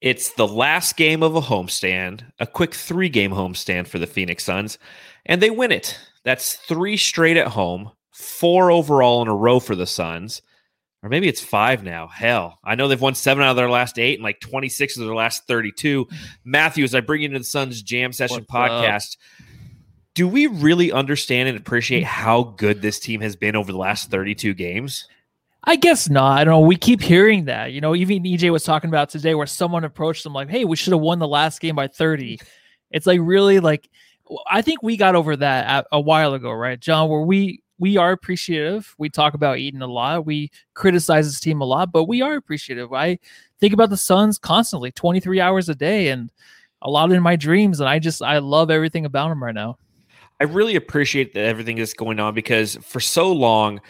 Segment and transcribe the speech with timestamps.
[0.00, 4.44] It's the last game of a homestand, a quick three game homestand for the Phoenix
[4.44, 4.78] Suns,
[5.26, 5.98] and they win it.
[6.24, 10.40] That's three straight at home, four overall in a row for the Suns.
[11.02, 12.08] Or maybe it's five now.
[12.08, 15.06] Hell, I know they've won seven out of their last eight and like 26 of
[15.06, 16.06] their last 32.
[16.44, 19.16] Matthews, I bring you into the Suns Jam Session What's podcast.
[20.14, 24.10] Do we really understand and appreciate how good this team has been over the last
[24.10, 25.06] 32 games?
[25.64, 26.38] I guess not.
[26.38, 26.66] I don't know.
[26.66, 27.72] We keep hearing that.
[27.72, 30.76] You know, even EJ was talking about today where someone approached them like, hey, we
[30.76, 32.38] should have won the last game by 30.
[32.92, 33.88] It's like really like
[34.48, 36.78] I think we got over that a, a while ago, right?
[36.78, 38.94] John, where we we are appreciative.
[38.98, 40.26] We talk about Eden a lot.
[40.26, 42.92] We criticize this team a lot, but we are appreciative.
[42.92, 43.18] I
[43.58, 46.30] think about the Suns constantly, 23 hours a day and
[46.82, 47.80] a lot in my dreams.
[47.80, 49.78] And I just I love everything about them right now.
[50.40, 53.80] I really appreciate that everything that's going on because for so long,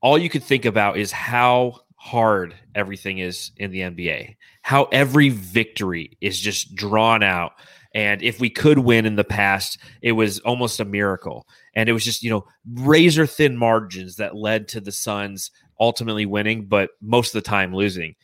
[0.00, 5.30] all you could think about is how hard everything is in the NBA, how every
[5.30, 7.52] victory is just drawn out.
[7.94, 11.48] And if we could win in the past, it was almost a miracle.
[11.74, 16.26] And it was just, you know, razor thin margins that led to the Suns ultimately
[16.26, 18.14] winning, but most of the time losing.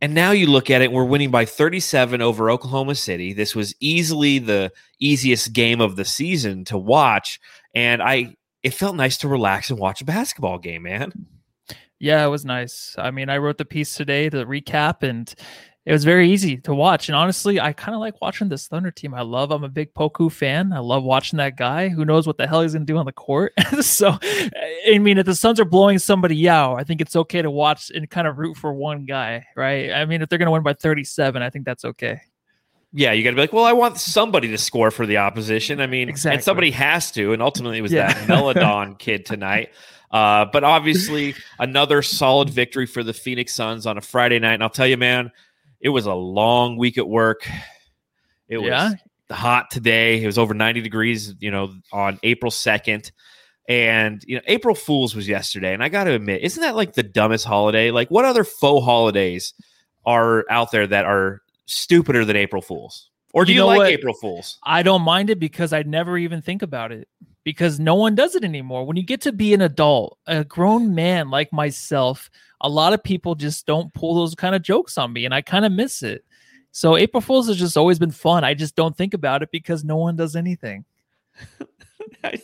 [0.00, 3.32] And now you look at it, we're winning by 37 over Oklahoma City.
[3.32, 7.40] This was easily the easiest game of the season to watch.
[7.74, 11.12] And I it felt nice to relax and watch a basketball game, man.
[12.00, 12.94] Yeah, it was nice.
[12.96, 15.32] I mean, I wrote the piece today to recap and
[15.88, 17.08] it was very easy to watch.
[17.08, 19.14] And honestly, I kind of like watching this Thunder team.
[19.14, 20.70] I love, I'm a big Poku fan.
[20.72, 21.88] I love watching that guy.
[21.88, 23.54] Who knows what the hell he's going to do on the court?
[23.80, 27.50] so, I mean, if the Suns are blowing somebody out, I think it's okay to
[27.50, 29.90] watch and kind of root for one guy, right?
[29.90, 32.20] I mean, if they're going to win by 37, I think that's okay.
[32.98, 35.80] Yeah, you got to be like, well, I want somebody to score for the opposition.
[35.80, 36.34] I mean, Exactly.
[36.34, 37.32] and somebody has to.
[37.32, 38.12] And ultimately, it was Yeah.
[38.12, 39.70] that Maledon kid tonight.
[40.10, 44.54] Uh, but obviously, another solid victory for the Phoenix Suns on a Friday night.
[44.54, 45.30] And I'll tell you, man,
[45.80, 47.48] it was a long week at work.
[48.48, 48.90] It was Yeah.
[49.30, 50.20] hot today.
[50.20, 53.12] It was over 90 degrees, you know, on April 2nd.
[53.68, 55.72] And, you know, April Fools was yesterday.
[55.72, 57.92] And I got to admit, isn't that like the dumbest holiday?
[57.92, 59.54] Like, what other faux holidays
[60.04, 63.10] are out there that are stupider than April Fools?
[63.34, 63.88] Or do You you, know like what?
[63.88, 64.58] April Fools?
[64.64, 67.08] I don't mind it because I never even think about it
[67.44, 68.86] because no one does it anymore.
[68.86, 72.30] When you get to be an adult, a grown man like myself,
[72.60, 75.42] a lot of people just don't pull those kind of jokes on me and I
[75.42, 76.24] kind of miss it.
[76.72, 78.44] So April Fools has just always been fun.
[78.44, 80.84] I just don't think about it because no one does anything.
[82.24, 82.40] I,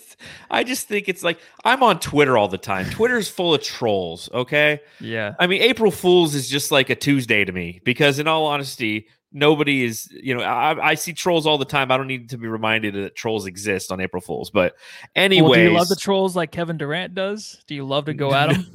[0.50, 2.86] I just think it's like I'm on Twitter all the time.
[2.90, 4.80] Twitter's full of trolls, okay?
[5.00, 5.34] Yeah.
[5.38, 9.08] I mean, April Fools is just like a Tuesday to me because, in all honesty,
[9.36, 11.90] nobody is, you know, I, I see trolls all the time.
[11.90, 14.50] I don't need to be reminded that trolls exist on April Fools.
[14.50, 14.76] But,
[15.16, 17.60] anyway, Well, do you love the trolls like Kevin Durant does?
[17.66, 18.66] Do you love to go at him?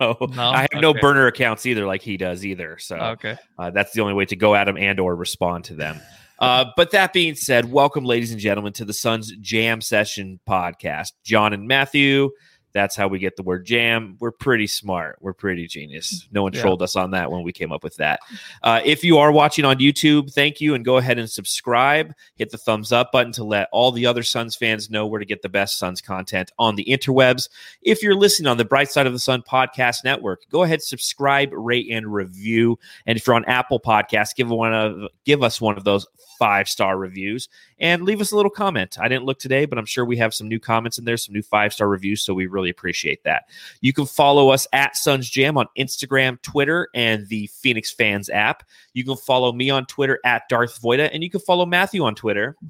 [0.00, 0.50] no, No?
[0.50, 2.78] I have no burner accounts either, like he does either.
[2.78, 3.36] So, Okay.
[3.58, 6.00] uh, that's the only way to go at them and or respond to them.
[6.38, 11.12] Uh, but that being said, welcome, ladies and gentlemen, to the Suns Jam Session podcast.
[11.24, 12.30] John and Matthew.
[12.72, 14.16] That's how we get the word jam.
[14.20, 15.16] We're pretty smart.
[15.20, 16.28] We're pretty genius.
[16.30, 16.60] No one Yeah.
[16.60, 18.20] trolled us on that when we came up with that.
[18.62, 22.12] Uh, if you are watching on YouTube, thank you, and go ahead and subscribe.
[22.36, 25.24] Hit the thumbs up button to let all the other Suns fans know where to
[25.26, 27.48] get the best Suns content on the interwebs.
[27.82, 31.50] If you're listening on the Bright Side of the Sun podcast network, go ahead, subscribe,
[31.52, 32.78] rate, and review.
[33.06, 36.06] And if you're on Apple Podcasts, give one of give us one of those
[36.38, 37.48] five star reviews
[37.80, 38.98] and leave us a little comment.
[39.00, 41.34] I didn't look today, but I'm sure we have some new comments in there, some
[41.34, 42.22] new five star reviews.
[42.22, 43.44] So we really appreciate that.
[43.80, 48.62] You can follow us at Suns Jam on Instagram, Twitter, and the Phoenix Fans app.
[48.94, 52.14] You can follow me on Twitter at Darth Voida, and you can follow Matthew on
[52.14, 52.56] Twitter.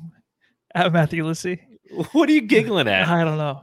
[0.74, 1.62] At Matthew Lissy?
[2.12, 3.08] What are you giggling at?
[3.08, 3.62] I don't know.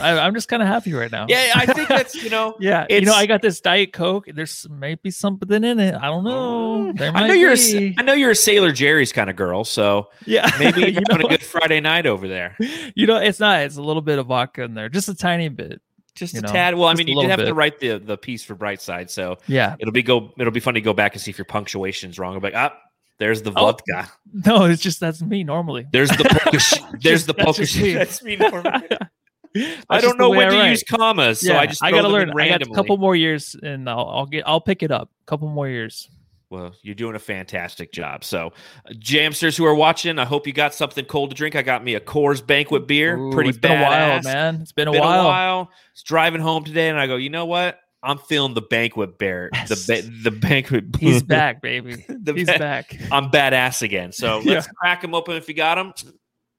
[0.00, 1.26] I, I'm just kind of happy right now.
[1.28, 2.56] Yeah, I think that's you know.
[2.60, 4.26] Yeah, you know, I got this Diet Coke.
[4.32, 5.94] There's maybe something in it.
[5.94, 6.92] I don't know.
[6.92, 7.16] There Mm.
[7.16, 7.94] I know you're a.
[7.98, 11.02] I know you're a Sailor Jerry's kind of girl, so yeah, maybe you're you know,
[11.10, 12.56] having a good Friday night over there.
[12.94, 13.60] you know, it's not.
[13.62, 15.80] It's a little bit of vodka in there, just a tiny bit.
[16.14, 16.76] Just a know, tad.
[16.76, 19.74] Well, I mean, you did have to write the the piece for Brightside, so Yeah.
[19.80, 20.32] it'll be go.
[20.38, 22.36] It'll be fun to go back and see if your punctuation's wrong.
[22.36, 22.72] I'm like, ah,
[23.18, 23.66] there's the Oh.
[23.72, 24.08] vodka.
[24.32, 25.86] No, it's just that's me normally.
[25.90, 26.50] There's the polka.
[27.00, 27.66] there's Just- the polka.
[27.66, 28.36] sh- That's me.
[28.36, 28.86] normally.
[29.90, 30.70] I don't know when I to write.
[30.70, 32.32] use commas, so yeah, I just I gotta learn.
[32.38, 34.44] I got a couple more years, and I'll, I'll get.
[34.46, 35.10] I'll pick it up.
[35.22, 36.08] A couple more years.
[36.50, 38.22] Well, you're doing a fantastic job.
[38.22, 38.52] So,
[38.88, 41.56] uh, Jamsters who are watching, I hope you got something cold to drink.
[41.56, 44.60] I got me a Coors Banquet beer, Ooh, pretty it's been a while, man.
[44.60, 45.22] It's been a been while.
[45.22, 45.58] a while.
[45.60, 47.80] I was driving home today, and I go, you know what?
[48.04, 49.50] I'm feeling the banquet bear.
[49.66, 50.84] The ba- the banquet.
[51.00, 52.04] He's back, baby.
[52.08, 52.94] The He's ba- back.
[53.10, 54.12] I'm badass again.
[54.12, 55.92] So let's crack him open if you got him.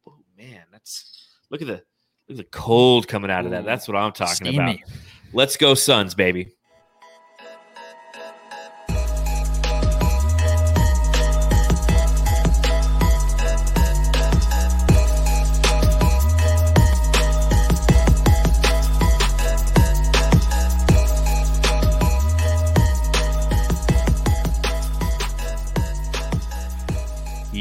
[0.08, 1.84] Oh man, that's look at the
[2.28, 3.66] look at the cold coming out of that.
[3.66, 4.58] That's what I'm talking Steamy.
[4.58, 4.78] about.
[5.34, 6.55] Let's go, Suns, baby.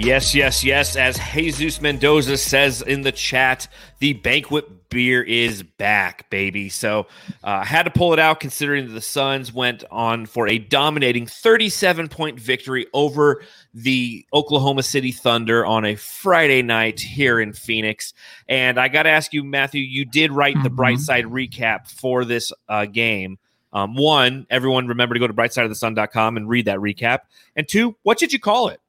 [0.04, 0.96] Yes, yes, yes.
[0.96, 3.66] As Jesus Mendoza says in the chat,
[4.00, 6.68] the banquet beer is back, baby.
[6.68, 7.06] So
[7.42, 11.26] uh, I had to pull it out considering the Suns went on for a dominating
[11.26, 13.42] 37 point victory over
[13.72, 18.12] the Oklahoma City Thunder on a Friday night here in Phoenix.
[18.46, 20.76] And I got to ask you, Matthew, you did write the Mhm.
[20.76, 23.38] bright side recap for this uh, game.
[23.72, 27.20] Um, one, everyone remember to go to brightsideofthesun.com and read that recap.
[27.56, 28.80] And two, what did you call it?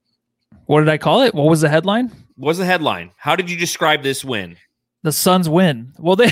[0.65, 1.33] What did I call it?
[1.36, 2.07] What was the headline?
[2.36, 3.12] What was the headline?
[3.18, 4.57] How did you describe this win?
[5.03, 5.94] The Suns win.
[6.00, 6.31] Well, they,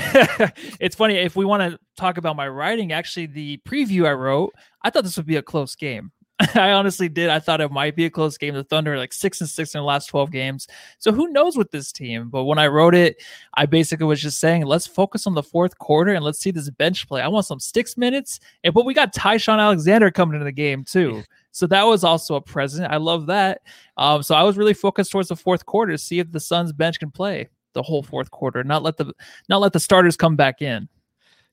[0.80, 2.92] it's funny if we want to talk about my writing.
[2.92, 4.52] Actually, the preview I wrote,
[4.82, 6.10] I thought this would be a close game.
[6.54, 7.30] I honestly did.
[7.30, 8.54] I thought it might be a close game.
[8.54, 10.66] The Thunder like six and six in the last twelve games,
[10.98, 12.28] so who knows with this team?
[12.28, 13.22] But when I wrote it,
[13.54, 16.70] I basically was just saying, let's focus on the fourth quarter and let's see this
[16.70, 17.22] bench play.
[17.22, 20.82] I want some six minutes, and but we got Ty-Shon Alexander coming into the game
[20.82, 21.22] too.
[21.52, 22.92] So that was also a present.
[22.92, 23.62] I love that.
[23.96, 26.72] Um, so I was really focused towards the fourth quarter to see if the Suns
[26.72, 29.12] bench can play the whole fourth quarter, not let the
[29.48, 30.88] not let the starters come back in.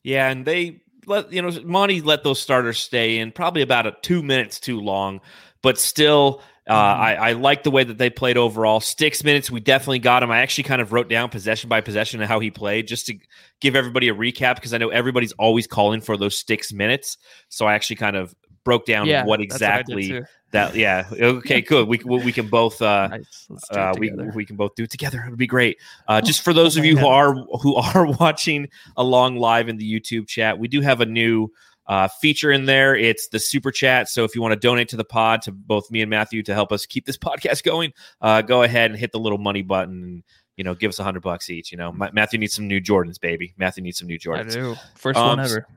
[0.04, 3.96] Yeah, and they let you know Monty let those starters stay in probably about a
[4.02, 5.22] two minutes too long,
[5.62, 6.42] but still.
[6.70, 7.00] Uh, Mhm.
[7.00, 8.80] I, I like the way that they played overall.
[8.80, 10.30] Sticks minutes, we definitely got him.
[10.30, 13.16] I actually kind of wrote down possession by possession and how he played just to
[13.62, 17.18] give everybody a recap because I know everybody's always calling for those sticks minutes.
[17.50, 20.22] So I actually kind of broke down yeah, what that's I did exactly.
[20.52, 20.76] That.
[20.82, 21.88] Yeah, okay, good.
[21.88, 23.48] We we we can both uh, Nice.
[23.50, 25.24] Let's do it uh, we we can both do it together.
[25.26, 25.78] It would be great.
[26.08, 29.78] Uh, just for those oh of you who are who are watching along live in
[29.78, 31.50] the YouTube chat, we do have a new
[31.88, 32.96] uh, feature in there.
[32.96, 34.08] It's the super chat.
[34.08, 36.54] So if you want to donate to the pod to both me and Matthew to
[36.54, 40.04] help us keep this podcast going, uh, go ahead and hit the little money button.
[40.04, 40.24] And,
[40.58, 41.72] you know, give us a hundred bucks each.
[41.72, 43.54] You know, Ma- Matthew needs some new Jordans, baby.
[43.58, 44.54] Matthew needs some new I Jordans.
[44.54, 44.76] do.
[44.96, 45.68] First Um, one ever.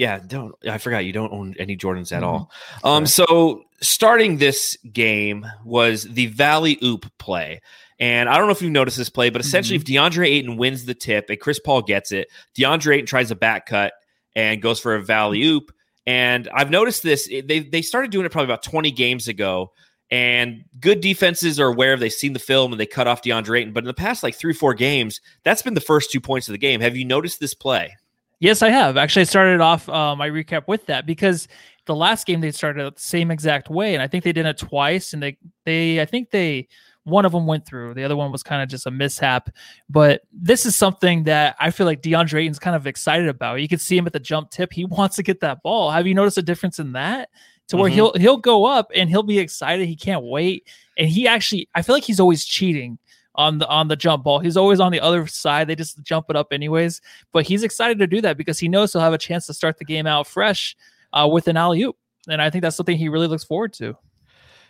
[0.00, 2.26] Yeah, don't I forgot you don't own any Jordans at Mhm.
[2.26, 2.50] all.
[2.84, 7.60] Um, so starting this game was the Valley Oop play.
[7.98, 10.86] And I don't know if you've noticed this play, but essentially, if DeAndre Ayton wins
[10.86, 13.92] the tip and Chris Paul gets it, DeAndre Ayton tries a back cut
[14.34, 15.70] and goes for a Valley Oop.
[16.06, 19.70] And I've noticed this, they, they started doing it probably about 20 games ago.
[20.10, 23.60] And good defenses are aware of they've seen the film and they cut off DeAndre
[23.60, 23.74] Ayton.
[23.74, 26.52] But in the past like three, four games, that's been the first two points of
[26.52, 26.80] the game.
[26.80, 27.96] Have you noticed this play?
[28.40, 28.96] Yes, I have.
[28.96, 31.46] Actually, I started off uh, my recap with that because
[31.84, 34.46] the last game they started out the same exact way, and I think they did
[34.46, 35.12] it twice.
[35.12, 36.68] And they, they, I think they,
[37.04, 37.92] one of them went through.
[37.94, 39.50] The other one was kind of just a mishap.
[39.90, 43.60] But this is something that I feel like DeAndre Ayton's kind of excited about.
[43.60, 44.72] You can see him at the jump tip.
[44.72, 45.90] He wants to get that ball.
[45.90, 47.28] Have you noticed a difference in that?
[47.68, 47.94] To where Mhm.
[47.94, 49.86] he'll he'll go up and he'll be excited.
[49.86, 50.66] He can't wait.
[50.98, 52.98] And he actually, I feel like he's always cheating
[53.34, 54.40] on the on the jump ball.
[54.40, 55.68] He's always on the other side.
[55.68, 57.00] They just jump it up anyways.
[57.32, 59.78] But he's excited to do that because he knows he'll have a chance to start
[59.78, 60.76] the game out fresh
[61.12, 61.96] uh, with an alley oop.
[62.28, 63.96] And I think that's something he really looks forward to.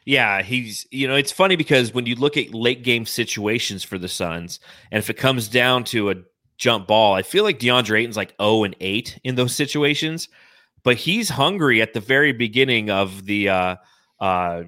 [0.04, 3.98] Yeah, he's you know it's funny because when you look at late game situations for
[3.98, 4.60] the Suns,
[4.90, 6.14] and if it comes down to a
[6.56, 10.28] jump ball, I feel like DeAndre Ayton's like zero and eight in those situations,
[10.82, 13.76] but he's hungry at the very beginning of the uh,
[14.20, 14.62] uh,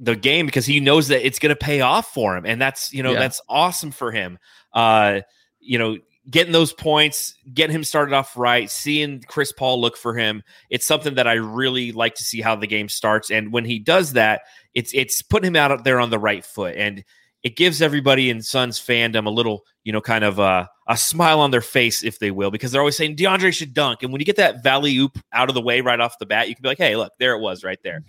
[0.00, 2.92] the game because he knows that it's going to pay off for him, and that's
[2.92, 3.20] you know Yeah.
[3.20, 4.38] that's awesome for him.
[4.72, 5.20] Uh,
[5.60, 10.14] you know, getting those points, getting him started off right, seeing Chris Paul look for
[10.16, 10.42] him.
[10.70, 13.78] It's something that I really like to see how the game starts, and when he
[13.78, 14.42] does that
[14.74, 17.04] it's it's putting him out there on the right foot and
[17.42, 21.40] it gives everybody in Suns fandom a little, you know, kind of a, a smile
[21.40, 24.02] on their face, if they will, because they're always saying DeAndre should dunk.
[24.02, 26.50] And when you get that valley oop out of the way right off the bat,
[26.50, 28.02] you can be like, hey, look, there it was right there.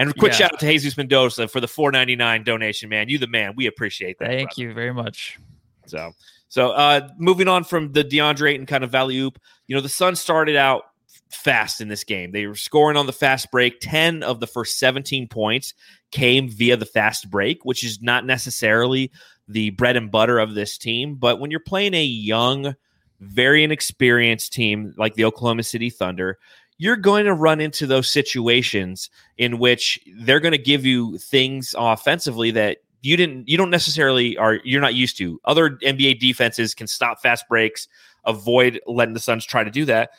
[0.00, 0.38] And a quick Yeah.
[0.38, 3.08] shout out to Jesus Mendoza for the four ninety nine donation, man.
[3.08, 3.52] You the man.
[3.54, 4.28] We appreciate that.
[4.28, 4.62] Thank brother.
[4.62, 5.38] you very much.
[5.86, 6.12] So,
[6.48, 9.88] so uh, moving on from the DeAndre Ayton kind of valley oop, you know, the
[9.88, 10.84] Suns started out
[11.30, 12.32] fast in this game.
[12.32, 13.78] They were scoring on the fast break.
[13.80, 15.74] 10 of the first 17 points
[16.10, 19.12] came via the fast break, which is not necessarily
[19.48, 21.14] the bread and butter of this team.
[21.16, 22.74] But when you're playing a young,
[23.20, 26.38] very inexperienced team like the Oklahoma City Thunder,
[26.80, 31.74] you're going to run into those situations in which they're going to give you things
[31.76, 35.38] offensively that you didn't you don't necessarily are you're not used to.
[35.44, 37.86] Other NBA defenses can stop fast breaks,
[38.24, 40.12] avoid letting the Suns try to do that.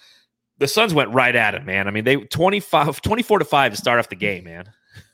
[0.59, 1.87] The Suns went right at him, man.
[1.87, 4.65] I mean, they 25 24 to 5 to start off the game, man.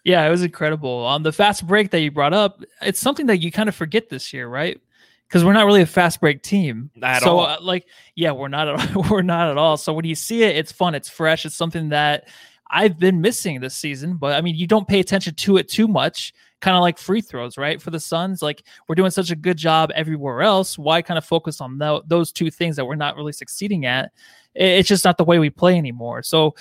[0.03, 0.89] Yeah, it was incredible.
[0.89, 4.09] On the fast break that you brought up, it's something that you kind of forget
[4.09, 4.81] this year, right?
[5.27, 6.89] Because we're not really a fast break team.
[7.03, 7.45] At so, all.
[7.45, 8.67] Uh, like, yeah, we're not.
[8.67, 9.77] At, we're not at all.
[9.77, 10.95] So when you see it, it's fun.
[10.95, 11.45] It's fresh.
[11.45, 12.29] It's something that
[12.69, 14.17] I've been missing this season.
[14.17, 16.33] But I mean, you don't pay attention to it too much.
[16.59, 17.79] Kind of like free throws, right?
[17.81, 20.77] For the Suns, like we're doing such a good job everywhere else.
[20.77, 24.11] Why kind of focus on tho- those two things that we're not really succeeding at?
[24.55, 26.23] It- It's just not the way we play anymore.
[26.23, 26.55] So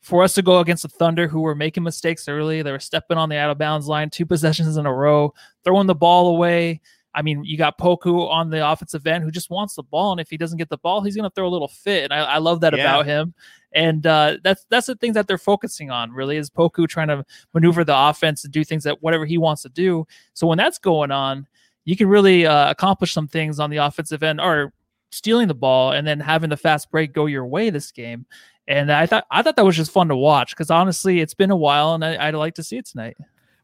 [0.00, 2.62] for us to go against the Thunder, who were making mistakes early.
[2.62, 5.32] They were stepping on the out of bounds line, two possessions in a row,
[5.64, 6.80] throwing the ball away.
[7.14, 10.20] I mean, you got Poku on the offensive end who just wants the ball, and
[10.20, 12.04] if he doesn't get the ball, he's going to throw a little fit.
[12.04, 12.82] And I, I love that yeah.
[12.82, 13.34] about him.
[13.74, 16.12] And uh, that's that's the things that they're focusing on.
[16.12, 19.62] Really, is Poku trying to maneuver the offense and do things that whatever he wants
[19.62, 20.06] to do.
[20.34, 21.46] So when that's going on,
[21.84, 24.72] you can really uh, accomplish some things on the offensive end, or
[25.10, 28.26] stealing the ball and then having the fast break go your way this game.
[28.68, 31.50] And I thought I thought that was just fun to watch because honestly, it's been
[31.50, 33.16] a while, and I, would like to see it tonight.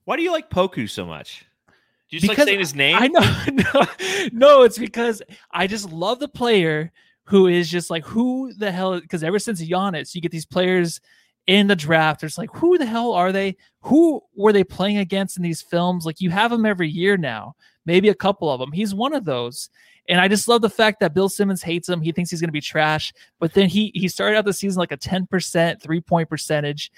[0.05, 1.45] Why do you like Poku so much?
[2.11, 2.97] Do you just because like saying his name?
[2.99, 3.87] I know, no,
[4.33, 6.91] no, it's because I just love the player
[7.25, 8.99] who is just like who the hell?
[8.99, 11.00] Because ever since Giannis, you get these players
[11.47, 12.23] in the draft.
[12.23, 13.57] It's like who the hell are they?
[13.83, 16.07] Who were they playing against in these films?
[16.07, 18.73] Like you have them every year now, maybe a couple of them.
[18.73, 19.69] He's one of those.
[20.09, 22.00] And I just love the fact that Bill Simmons hates him.
[22.00, 23.12] He thinks he's going to be trash.
[23.41, 26.91] But then he he started out the season like a 10% three point percentage.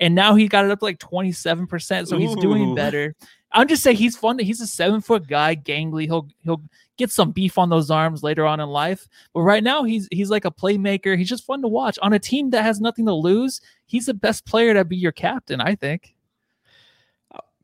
[0.00, 2.06] And now he got it up to like 27%.
[2.06, 2.18] So Ooh.
[2.18, 3.16] he's doing better.
[3.52, 4.38] I'm just saying he's fun.
[4.38, 6.04] He's a seven foot guy, gangly.
[6.04, 6.62] He'll he'll
[6.96, 9.08] get some beef on those arms later on in life.
[9.32, 11.16] But right now he's he's like a playmaker.
[11.16, 11.98] He's just fun to watch.
[12.02, 15.12] On a team that has nothing to lose, he's the best player to be your
[15.12, 16.14] captain, I think.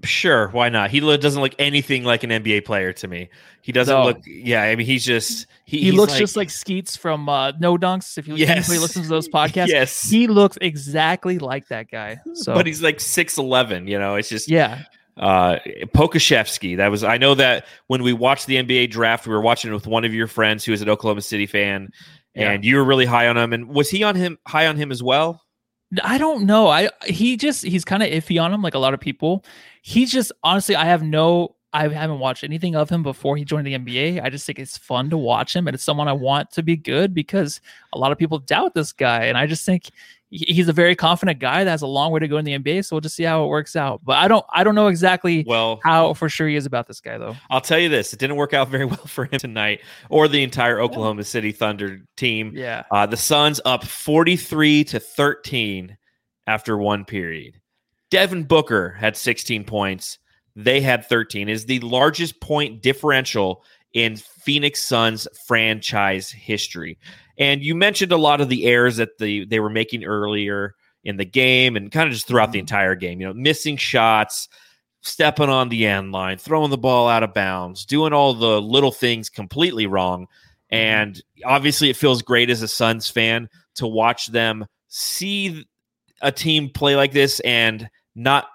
[0.04, 0.90] Sure, why not?
[0.90, 3.30] He doesn't look anything like an NBA player to me.
[3.62, 4.04] He doesn't no.
[4.04, 4.18] look.
[4.26, 7.76] Yeah, I mean, he's just he, he looks like, just like Skeets from uh, No
[7.78, 8.18] Dunks.
[8.18, 8.68] If you yes.
[8.68, 12.18] listen to those podcasts, yes, he looks exactly like that guy.
[12.34, 13.86] So, but he's like six eleven.
[13.86, 14.82] You know, it's just yeah.
[15.16, 15.58] Uh,
[15.94, 16.76] Pokusevski.
[16.76, 19.74] That was I know that when we watched the NBA draft, we were watching it
[19.74, 21.90] with one of your friends who is an Oklahoma City fan,
[22.34, 22.50] yeah.
[22.50, 23.52] and you were really high on him.
[23.52, 25.44] And was he on him high on him as well?
[26.02, 26.68] I don't know.
[26.68, 29.44] I he just he's kind of iffy on him, like a lot of people.
[29.82, 33.66] He's just honestly, I have no, I haven't watched anything of him before he joined
[33.66, 34.22] the NBA.
[34.22, 36.76] I just think it's fun to watch him, and it's someone I want to be
[36.76, 37.60] good because
[37.92, 39.90] a lot of people doubt this guy, and I just think
[40.34, 42.84] he's a very confident guy that has a long way to go in the NBA.
[42.84, 44.00] So we'll just see how it works out.
[44.04, 47.00] But I don't, I don't know exactly well how for sure he is about this
[47.00, 47.36] guy though.
[47.50, 50.42] I'll tell you this: it didn't work out very well for him tonight, or the
[50.42, 51.26] entire Oklahoma yeah.
[51.26, 52.52] City Thunder team.
[52.54, 55.96] Yeah, uh, the Suns up forty three to thirteen
[56.46, 57.60] after one period.
[58.10, 60.18] Devin Booker had 16 points.
[60.54, 61.48] They had 13.
[61.48, 63.64] Is the largest point differential
[63.94, 66.98] in Phoenix Suns franchise history.
[67.38, 70.74] And you mentioned a lot of the errors that the they were making earlier
[71.04, 72.64] in the game and kind of just throughout the mm-hmm.
[72.64, 73.20] entire game.
[73.20, 74.48] You know, missing shots,
[75.00, 78.92] stepping on the end line, throwing the ball out of bounds, doing all the little
[78.92, 80.22] things completely wrong.
[80.72, 80.76] Mm-hmm.
[80.76, 85.66] And obviously, it feels great as a Suns fan to watch them see
[86.20, 88.46] a team play like this and not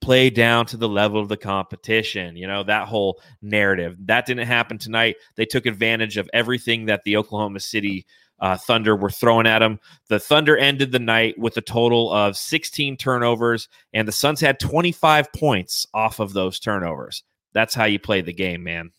[0.00, 2.36] play down to the level of the competition.
[2.36, 3.96] You know, that whole narrative.
[4.06, 5.16] That didn't happen tonight.
[5.36, 8.06] They took advantage of everything that the Oklahoma City
[8.40, 9.78] uh, Thunder were throwing at them.
[10.08, 14.58] The Thunder ended the night with a total of 16 turnovers, and the Suns had
[14.58, 17.22] 25 points off of those turnovers.
[17.52, 18.92] That's how you play the game, man.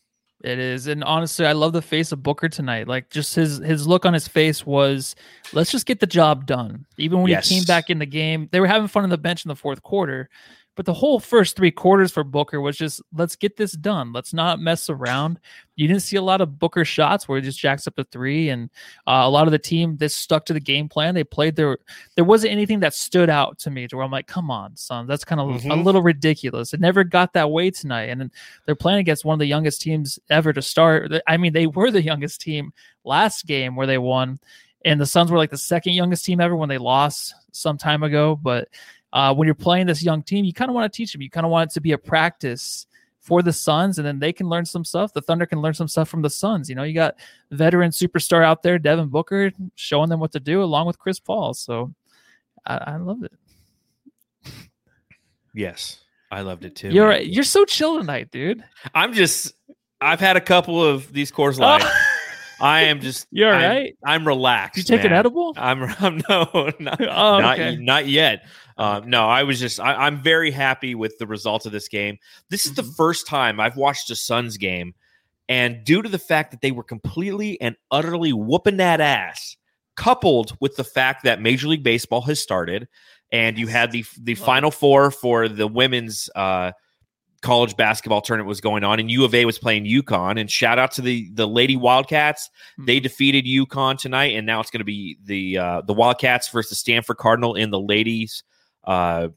[0.44, 2.88] It is, and honestly, I love the face of Booker tonight.
[2.88, 5.16] Like, just his his look on his face was,
[5.54, 6.88] let's just get the job done.
[6.98, 7.48] Even when yes.
[7.48, 9.56] he came back in the game, they were having fun on the bench in the
[9.56, 10.30] fourth quarter,
[10.76, 14.14] but the whole first three quarters for Booker was just let's get this done.
[14.14, 15.40] Let's not mess around.
[15.76, 18.50] You didn't see a lot of Booker shots where he just jacks up to three,
[18.50, 18.70] and
[19.06, 21.14] uh, a lot of the team that stuck to the game plan.
[21.14, 21.78] They played their.
[22.16, 25.08] There wasn't anything that stood out to me to where I'm like, come on, son,
[25.08, 25.72] that's kind of mm-hmm.
[25.72, 26.74] a little ridiculous.
[26.74, 28.32] It never got that way tonight, and
[28.66, 31.12] they're playing against one of the youngest teams ever to start.
[31.28, 32.72] I mean, they were the youngest team
[33.04, 34.40] last game where they won,
[34.86, 38.04] and the Suns were like the second youngest team ever when they lost some time
[38.04, 38.70] ago, but
[39.14, 41.22] uh, when you're playing this young team, you kind of want to teach them.
[41.22, 42.86] You kind of want it to be a practice
[43.20, 45.14] for the Suns, and then they can learn some stuff.
[45.14, 46.70] The Thunder can learn some stuff from the Suns.
[46.70, 47.16] You know, you got
[47.52, 51.54] veteran superstar out there, Devin Booker, showing them what to do along with Chris Paul.
[51.54, 51.94] So
[52.66, 54.52] I, I loved it.
[55.54, 56.00] Yes,
[56.32, 56.90] I loved it too.
[56.90, 57.26] You're man.
[57.26, 58.64] you're so chill tonight, dude.
[58.96, 59.54] I'm just.
[60.04, 61.84] I've had a couple of these Coors Light.
[62.62, 63.28] I am just.
[63.32, 63.98] You're I'm, right.
[64.06, 64.76] I'm relaxed.
[64.76, 65.14] Did you take man.
[65.14, 65.54] an edible?
[65.58, 65.84] I'm.
[66.00, 67.76] I'm no, not, oh, okay.
[67.76, 68.46] not, not yet.
[68.78, 69.80] Uh, no, I was just.
[69.80, 72.18] I, am very happy with the result of this game.
[72.50, 72.92] This is the mm-hmm.
[72.92, 74.94] first time I've watched a Suns game,
[75.50, 79.58] and due to the fact that they were completely and utterly whooping that ass,
[79.98, 82.88] coupled with the fact that Major League Baseball has started,
[83.32, 86.30] and you had the the Final Four for the women's.
[86.36, 86.72] Uh,
[87.42, 90.40] college basketball tournament was going on, and U of A was playing UConn.
[90.40, 92.86] And shout out to the the Lady Wildcats; mm-hmm.
[92.86, 96.78] they defeated UConn tonight, and now it's going to be the uh, the Wildcats versus
[96.78, 98.44] Stanford Cardinal in the ladies
[98.84, 99.30] uh,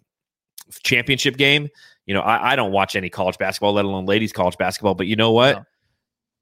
[0.83, 1.69] championship game.
[2.07, 4.95] You know, I, I, don't watch any college basketball, let alone ladies college basketball.
[4.95, 5.57] But you know what?
[5.57, 5.65] No.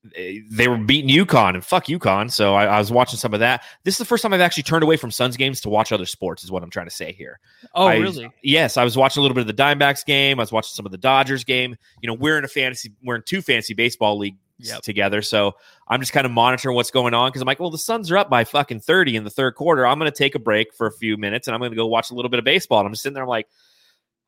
[0.05, 2.31] They were beating UConn and fuck UConn.
[2.31, 3.63] So I, I, was watching some of that.
[3.85, 6.07] This is the first time I've actually turned away from Suns games to watch other
[6.07, 7.39] sports, is what I'm trying to say here.
[7.75, 8.29] Oh, I, really?
[8.43, 8.77] Yes.
[8.77, 10.41] I was watching a little bit of the Diamondbacks game.
[10.41, 11.77] I was watching some of the Dodgers game.
[12.01, 14.83] You know, we're in a fantasy, we're in two fantasy baseball leagues yep.
[14.83, 15.23] together.
[15.23, 15.55] So
[15.87, 18.19] I'm just kind of monitoring what's going on because I'm like, well, the Suns are
[18.19, 19.87] up by fucking 30 in the third quarter.
[19.87, 21.87] I'm going to take a break for a few minutes and I'm going to go
[21.87, 22.81] watch a little bit of baseball.
[22.81, 23.47] And I'm just sitting there, I'm like,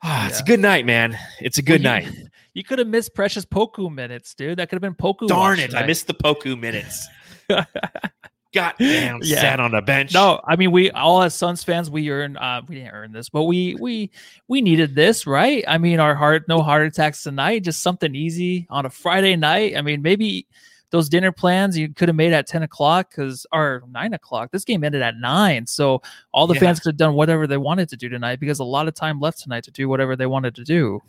[0.07, 1.19] Ah, it's a good night, man.
[1.41, 2.09] It's a good well, night.
[2.57, 4.61] You could have missed precious Poku minutes, dude.
[4.61, 5.27] That could have been Poku.
[5.27, 5.75] Darn it!
[5.75, 7.09] I missed the Poku minutes.
[7.49, 9.41] God damn, yeah.
[9.41, 10.15] sat on the bench.
[10.15, 13.29] No, I mean we all as Suns fans, we earn uh we didn't earn this,
[13.29, 14.13] but we we
[14.47, 15.65] we needed this, right?
[15.67, 19.77] I mean, our heart no heart attacks tonight, just something easy on a Friday night.
[19.77, 20.47] I mean, maybe
[20.95, 24.65] those dinner plans you could have made at 10 o'clock because or 9 o'clock this
[24.65, 26.61] game ended at 9 so all the yeah.
[26.61, 29.19] fans could have done whatever they wanted to do tonight because a lot of time
[29.19, 31.03] left tonight to do whatever they wanted to do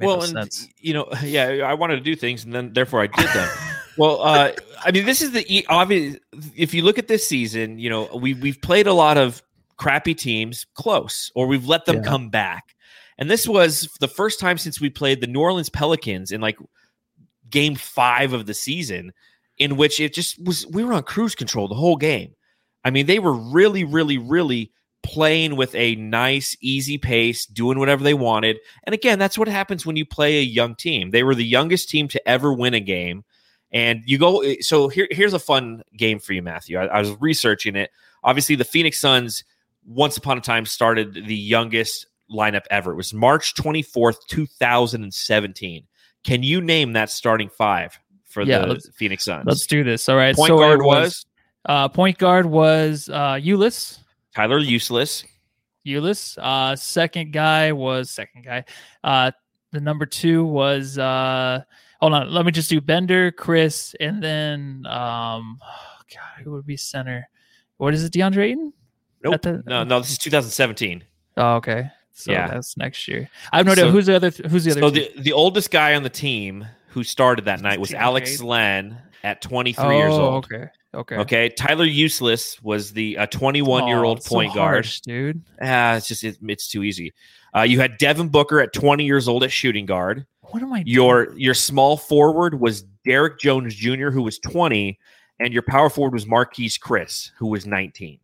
[0.00, 0.68] well no and, sense.
[0.78, 3.48] you know yeah i wanted to do things and then therefore i did them
[3.98, 4.52] well uh
[4.84, 6.16] i mean this is the obvious
[6.54, 9.42] if you look at this season you know we, we've played a lot of
[9.76, 12.02] crappy teams close or we've let them yeah.
[12.02, 12.76] come back
[13.18, 16.56] and this was the first time since we played the new orleans pelicans in like
[17.50, 19.12] game five of the season,
[19.58, 22.34] in which it just was we were on cruise control the whole game.
[22.84, 24.70] I mean, they were really, really, really
[25.02, 28.58] playing with a nice, easy pace, doing whatever they wanted.
[28.84, 31.10] And again, that's what happens when you play a young team.
[31.10, 33.24] They were the youngest team to ever win a game.
[33.72, 36.78] And you go, so here, here's a fun game for you, Matthew.
[36.78, 37.90] I, I was researching it.
[38.24, 39.44] Obviously, the Phoenix Suns,
[39.84, 42.92] once upon a time, started the youngest lineup ever.
[42.92, 45.86] It was March 24th, 2017.
[46.26, 49.44] Can you name that starting five for yeah, the Phoenix Suns?
[49.46, 50.08] Let's do this.
[50.08, 50.34] All right.
[50.34, 51.26] Point so guard was, was
[51.66, 54.00] uh, point guard was uh, Ulis.
[54.34, 55.24] Tyler Useless.
[55.86, 56.36] Ulis.
[56.36, 58.64] Uh, second guy was second guy.
[59.04, 59.30] Uh,
[59.70, 61.62] the number two was uh,
[62.00, 62.32] hold on.
[62.34, 67.28] Let me just do Bender, Chris, and then um, oh God, who would be center?
[67.76, 68.72] What is it, DeAndre Ayton?
[69.22, 69.42] Nope.
[69.42, 70.00] The, no, no.
[70.00, 71.04] This is 2017.
[71.36, 71.88] Oh, okay.
[72.16, 72.48] So yeah.
[72.48, 73.28] that's next year.
[73.52, 74.30] I have no idea who's the other.
[74.30, 74.80] Who's the other?
[74.80, 78.98] So the, the oldest guy on the team who started that night was Alex Len
[79.22, 80.46] at 23 oh, years old.
[80.46, 80.68] Okay.
[80.94, 81.16] Okay.
[81.16, 81.48] Okay.
[81.50, 84.74] Tyler Useless was the uh, 21 year old point so guard.
[84.76, 85.42] Harsh, dude.
[85.60, 87.12] Ah, it's just it, it's too easy.
[87.54, 90.26] Uh, you had Devin Booker at 20 years old at shooting guard.
[90.40, 90.84] What am I?
[90.84, 90.86] Doing?
[90.86, 94.98] Your your small forward was Derrick Jones Jr., who was 20,
[95.38, 98.18] and your power forward was Marquese Chriss, who was 19.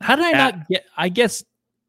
[0.00, 0.84] How did I not get?
[0.96, 1.44] I guess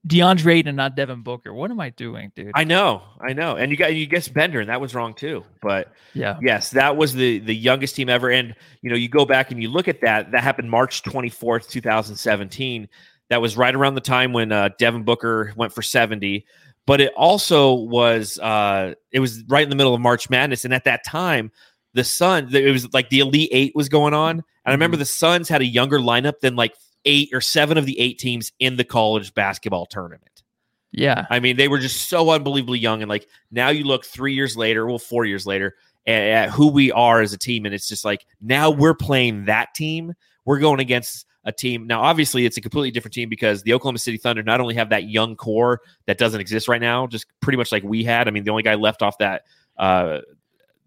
[0.07, 1.53] DeAndre Ayton and not Devin Booker.
[1.53, 2.51] What am I doing, dude?
[2.53, 3.55] I know, I know.
[3.55, 5.43] And you got you guessed Bender, and that was wrong too.
[5.61, 8.29] But yeah, yes, that was the the youngest team ever.
[8.29, 10.31] And you know, you go back and you look at that.
[10.31, 12.87] That happened March twenty fourth, two thousand seventeen.
[13.29, 16.45] That was right around the time when uh, Devin Booker went for seventy.
[16.85, 20.73] But it also was uh, it was right in the middle of March Madness, and
[20.73, 21.51] at that time,
[21.95, 25.01] the Sun it was like the Elite Eight was going on, and I remember mm-hmm.
[25.01, 28.51] the Suns had a younger lineup than like eight or seven of the eight teams
[28.59, 30.43] in the college basketball tournament.
[30.91, 31.25] Yeah.
[31.29, 33.01] I mean, they were just so unbelievably young.
[33.01, 35.75] And like now you look three years later, well, four years later,
[36.07, 37.65] at who we are as a team.
[37.65, 40.13] And it's just like now we're playing that team.
[40.45, 41.87] We're going against a team.
[41.87, 44.89] Now, obviously, it's a completely different team because the Oklahoma City Thunder not only have
[44.89, 48.27] that young core that doesn't exist right now, just pretty much like we had.
[48.27, 49.43] I mean, the only guy left off that
[49.77, 50.19] uh,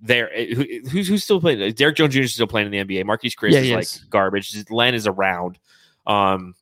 [0.01, 2.23] there eh, who, who's who's still playing Derrick Jones Jr.
[2.23, 3.05] is still playing in the NBA.
[3.05, 4.05] Marquese Chriss yeah, is like is.
[4.11, 4.71] garbage.
[4.71, 5.59] Len is around.
[6.09, 6.55] Um,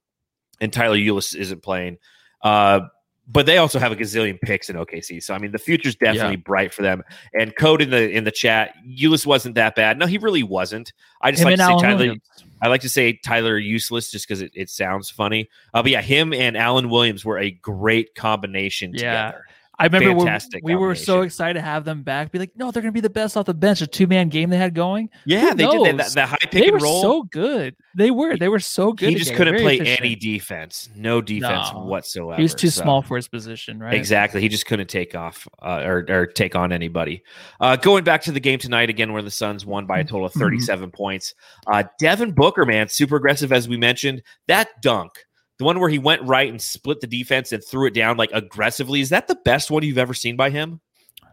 [0.61, 1.97] and Tyler Ulis isn't playing.
[2.43, 2.81] Uh,
[3.29, 5.23] but they also have a gazillion picks in OKC.
[5.23, 6.43] So I mean, the future's definitely yeah.
[6.45, 7.03] bright for them.
[7.39, 9.99] And code in the in the chat, Ulis wasn't that bad.
[9.99, 10.93] No, he really wasn't.
[11.21, 11.97] I just him like to say Tyler.
[11.97, 12.23] Williams.
[12.63, 15.49] I like to say Tyler useless just because it, it sounds funny.
[15.75, 18.99] Uh, but yeah, him and Alan Williams were a great combination yeah.
[19.27, 19.45] together.
[19.79, 22.33] I remember Fantastic we were so excited to have them back.
[22.33, 23.83] Be like, no, they're going to be the best off the bench.
[23.83, 25.11] A two man game they had going.
[25.27, 25.85] Yeah, Who they knows?
[25.85, 26.13] did that.
[26.13, 27.03] The high pick they and were roll.
[27.03, 27.77] So good.
[27.95, 28.39] They were.
[28.39, 29.11] They were so good.
[29.11, 30.01] He just couldn't Very play efficient.
[30.01, 30.89] any defense.
[30.95, 31.81] No defense no.
[31.81, 32.37] whatsoever.
[32.37, 32.83] He was too so.
[32.83, 33.93] small for his position, right?
[33.93, 34.41] Exactly.
[34.41, 37.23] He just couldn't take off uh, or, or, take on anybody.
[37.61, 40.25] Uh, going back to the game tonight again, where the Suns won by a total
[40.25, 40.41] of mm-hmm.
[40.41, 40.97] 37 mm-hmm.
[40.97, 41.35] points.
[41.67, 44.23] Uh, Devin Booker, man, super aggressive as we mentioned.
[44.49, 45.26] That dunk
[45.59, 48.31] the one where he went right and split the defense and threw it down like
[48.33, 49.01] aggressively.
[49.01, 50.81] Is that the best one you've ever seen by him?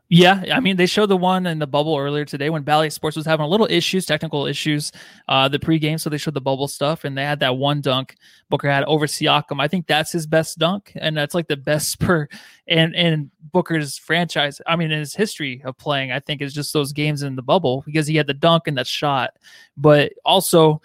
[0.09, 3.15] Yeah, I mean, they showed the one in the bubble earlier today when Bally Sports
[3.15, 4.91] was having a little issues, technical issues,
[5.27, 5.99] uh, the pregame.
[5.99, 8.15] So they showed the bubble stuff, and they had that one dunk
[8.49, 9.59] Booker had over Siakam.
[9.59, 12.27] I think that's his best dunk, and that's like the best per
[12.67, 14.61] and in Booker's franchise.
[14.67, 17.41] I mean, in his history of playing, I think is just those games in the
[17.41, 19.31] bubble because he had the dunk and that shot.
[19.77, 20.81] But also,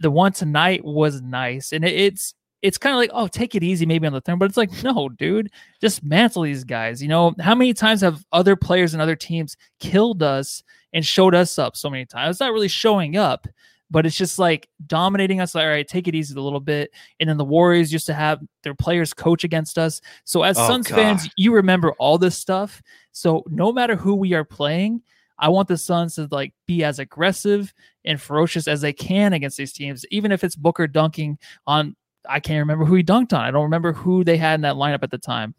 [0.00, 3.62] the one tonight was nice, and it, it's it's kind of like, oh, take it
[3.62, 7.00] easy maybe on the third, but it's like, no, dude, just mantle these guys.
[7.02, 11.34] You know, how many times have other players and other teams killed us and showed
[11.34, 12.34] us up so many times?
[12.34, 13.46] It's not really showing up,
[13.90, 15.54] but it's just like dominating us.
[15.54, 16.90] Like, all right, take it easy a little bit.
[17.20, 20.00] And then the Warriors used to have their players coach against us.
[20.24, 20.96] So as Oh, Suns God.
[20.96, 22.82] fans, you remember all this stuff.
[23.12, 25.02] So no matter who we are playing,
[25.38, 27.72] I want the Suns to like be as aggressive
[28.04, 31.94] and ferocious as they can against these teams, even if it's Booker dunking on.
[32.28, 33.40] I can't remember who he dunked on.
[33.44, 35.54] I don't remember who they had in that lineup at the time.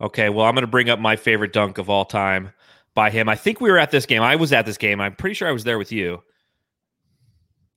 [0.00, 2.50] Okay, well, I'm going to bring up my favorite dunk of all time
[2.94, 3.28] by him.
[3.28, 4.22] I think we were at this game.
[4.22, 5.00] I was at this game.
[5.00, 6.22] I'm pretty sure I was there with you.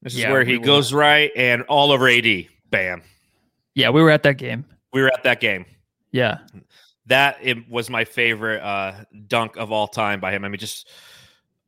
[0.02, 0.64] This is Yeah, where he were.
[0.66, 2.48] goes right and all over AD.
[2.70, 3.02] Bam.
[3.76, 4.66] Yeah, we were at that game.
[4.94, 5.66] We were at that game.
[6.12, 6.40] Yeah,
[7.06, 10.44] That it was my favorite uh, dunk of all time by him.
[10.44, 10.90] I mean, just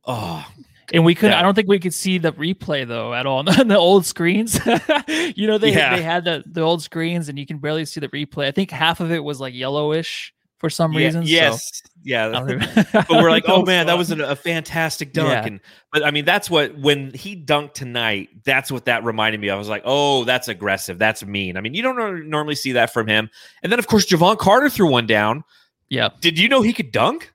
[0.05, 0.45] oh,
[0.93, 1.31] and we couldn't.
[1.33, 1.39] Yeah.
[1.39, 4.59] I don't think we could see the replay though at all on the old screens.
[5.35, 5.95] you know, they Yeah.
[5.95, 8.45] they had the the old screens, and you can barely see the replay.
[8.47, 11.23] I think half of it was like yellowish for some yeah, reason.
[11.25, 12.83] yes, I yeah.
[12.93, 15.29] but we're like, oh man, that was a, a fantastic dunk.
[15.29, 15.45] Yeah.
[15.45, 15.59] And
[15.93, 19.47] but I mean, that's what when he dunked tonight, that's what that reminded me.
[19.47, 19.55] of.
[19.55, 20.99] I was like, oh, that's aggressive.
[20.99, 21.55] That's mean.
[21.55, 23.29] I mean, you don't normally see that from him.
[23.63, 25.45] And then of course, Jevon Carter threw one down.
[25.89, 26.09] yeah.
[26.19, 27.31] Did you know he could dunk?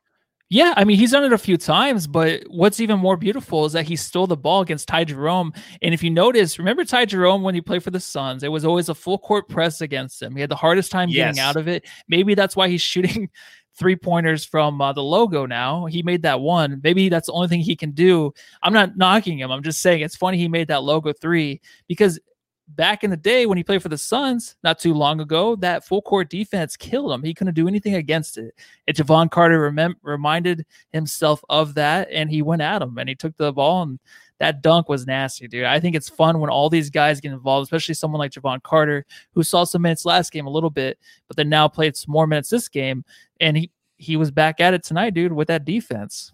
[0.54, 3.72] Yeah, I mean he's done it a few times, but what's even more beautiful is
[3.72, 5.52] that he stole the ball against Ty Jerome.
[5.82, 8.64] And if you notice, remember Ty Jerome when he played for the Suns, it was
[8.64, 10.32] always a full court press against him.
[10.36, 11.88] He had the hardest time getting out of it.
[12.06, 13.30] Maybe that's why he's shooting
[13.76, 15.86] three pointers from uh, the logo now.
[15.86, 16.80] He made that one.
[16.84, 18.32] Maybe that's the only thing he can do.
[18.62, 19.50] I'm not knocking him.
[19.50, 22.20] I'm just saying it's funny he made that logo three because
[22.68, 25.84] back in the day when he played for the Suns not too long ago, that
[25.84, 27.22] full court defense killed him.
[27.22, 28.54] He couldn't do anything against it.
[28.86, 33.14] And Jevon Carter remem- reminded himself of that and he went at him and he
[33.14, 33.98] took the ball and
[34.40, 35.64] that dunk was nasty, dude.
[35.64, 39.06] I think it's fun when all these guys get involved, especially someone like Jevon Carter,
[39.32, 40.98] who saw some minutes last game a little bit,
[41.28, 43.04] but then now played some more minutes this game.
[43.40, 46.32] And he, he was back at it tonight, dude, with that defense.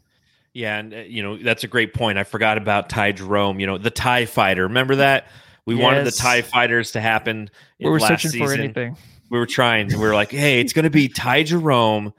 [0.53, 2.19] Yeah, and uh, you know that's a great point.
[2.19, 3.61] I forgot about Ty Jerome.
[3.61, 4.64] You know the Tie Fighter.
[4.64, 5.29] Remember that
[5.66, 6.18] we wanted the Yes.
[6.18, 7.51] Tie Fighters to happen.
[7.79, 8.96] We were searching for anything.
[9.31, 9.88] we were trying.
[9.88, 12.12] We were like, hey, it's going to be Ty Jerome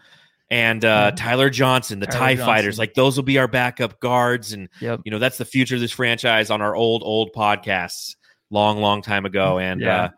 [0.50, 1.12] and uh.
[1.12, 2.46] Tyler Johnson, the Tyler Tie Johnson.
[2.46, 2.80] Fighters.
[2.80, 5.02] Like those will be our backup guards, and Yep.
[5.06, 8.16] you know that's the future of this franchise on our old old podcasts,
[8.50, 9.60] long long time ago.
[9.60, 10.04] And Yeah.
[10.04, 10.10] uh,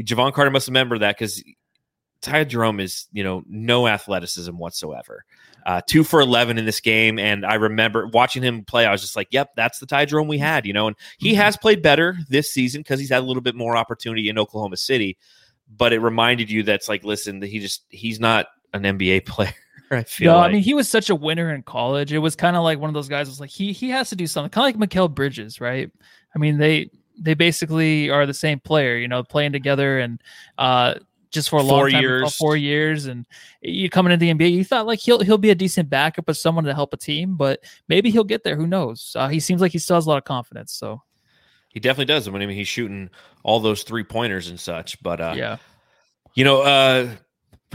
[0.00, 1.42] Jevon Carter must remember that because
[2.20, 5.24] Ty Jerome is you know no athleticism whatsoever.
[5.64, 8.84] Uh, two for eleven in this game, and I remember watching him play.
[8.86, 11.32] I was just like, "Yep, that's the Ty Jerome we had." You know, and he
[11.32, 11.36] Mhm.
[11.36, 14.76] has played better this season because he's had a little bit more opportunity in Oklahoma
[14.76, 15.16] City
[15.74, 19.54] but it reminded you that's like, listen, that he just he's not an NBA player.
[19.90, 20.50] I feel No, like.
[20.50, 22.12] I mean he was such a winner in college.
[22.12, 24.16] It was kind of like one of those guys was like he he has to
[24.16, 25.90] do something, kind of like Mikal Bridges, right?
[26.34, 30.20] I mean they they basically are the same player, you know, playing together and
[30.58, 30.94] uh
[31.32, 32.36] just for a Four long time, years.
[32.36, 33.26] four years, and
[33.62, 36.36] you coming into the NBA, you thought like he'll he'll be a decent backup of
[36.36, 38.54] someone to help a team, but maybe he'll get there.
[38.56, 39.12] Who knows?
[39.18, 40.72] Uh, he seems like he still has a lot of confidence.
[40.72, 41.02] So
[41.70, 42.28] he definitely does.
[42.28, 43.10] I mean, he's shooting
[43.42, 45.02] all those three pointers and such.
[45.02, 45.56] But uh, yeah,
[46.34, 47.08] you know, uh,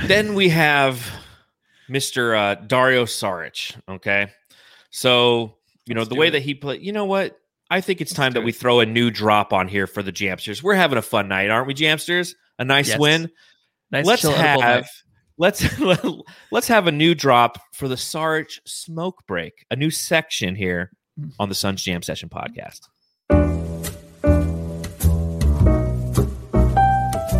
[0.05, 1.05] then we have
[1.89, 3.75] Mister uh, Dario Saric.
[3.89, 4.27] Okay,
[4.91, 6.31] so you know Let's the way it.
[6.31, 6.81] that he played.
[6.81, 7.39] You know what?
[7.69, 10.11] I think it's Let's time that we throw a new drop on here for the
[10.11, 10.63] Jamsters.
[10.63, 12.33] We're having a fun night, aren't we, Jamsters?
[12.59, 12.99] A nice Yes.
[12.99, 13.29] win.
[13.91, 14.05] nice.
[14.05, 14.67] let's chill, edible night.
[14.67, 14.89] have
[15.37, 15.79] let's
[16.51, 21.31] let's have a new drop for the Sarge smoke break, a new section here Mm.
[21.39, 22.81] on the Suns Jam Session podcast.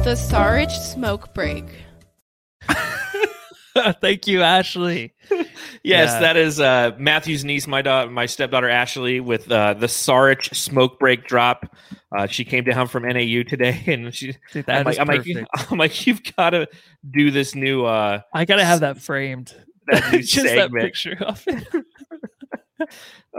[0.03, 1.65] The Sarge Smoke Break.
[4.01, 5.13] Thank you, Ashley.
[5.83, 6.19] Yes, Yeah.
[6.19, 10.99] that is uh, Matthew's niece, my daughter, my stepdaughter Ashley, with uh, the Saric smoke
[10.99, 11.73] break drop.
[12.17, 14.35] Uh, she came down from NAU today, and she.
[14.51, 15.71] Dude, that I'm like, I'm like, perfect.
[15.71, 16.67] I'm like, you've got to
[17.11, 19.53] do this new uh, I gotta have that framed.
[19.87, 21.85] that Just that picture of it.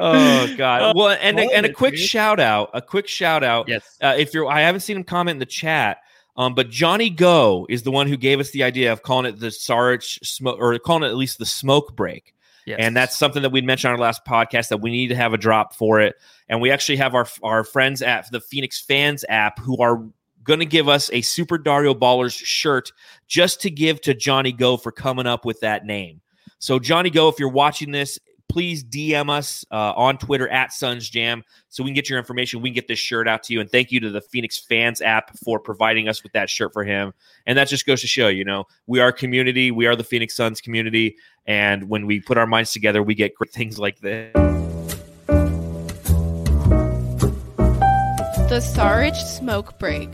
[0.01, 0.83] Oh God!
[0.83, 3.69] Oh, well, and a, and a quick shout out, a quick shout out.
[3.69, 3.99] Yes.
[4.01, 5.99] uh, if you're i haven't seen him comment in the chat
[6.39, 9.39] um, but johnny go is the one who gave us the idea of calling it
[9.39, 12.33] the sarge smoke or calling it at least the smoke break.
[12.65, 12.81] Yes.
[12.81, 15.33] and that's something that we mentioned on our last podcast that we need to have
[15.33, 16.17] a drop for it.
[16.51, 20.05] And we actually have our our friends at the phoenix fans app who are
[20.45, 22.93] going to give us a super dario ballers shirt
[23.27, 26.21] just to give to johnny go for coming up with that name.
[26.59, 31.09] So johnny go if you're watching this please dm us uh, on twitter at suns
[31.09, 32.61] jam so we can get your information.
[32.61, 33.61] We can get this shirt out to you.
[33.61, 36.85] And thank you to the Phoenix Fans app for providing us with that shirt for
[36.85, 37.13] him.
[37.47, 39.71] And that just goes to show, you know, we are a community.
[39.71, 41.17] We are the Phoenix Suns community.
[41.47, 44.33] And when we put our minds together, we get great things like this.
[48.49, 50.11] The Sarge Smoke Break.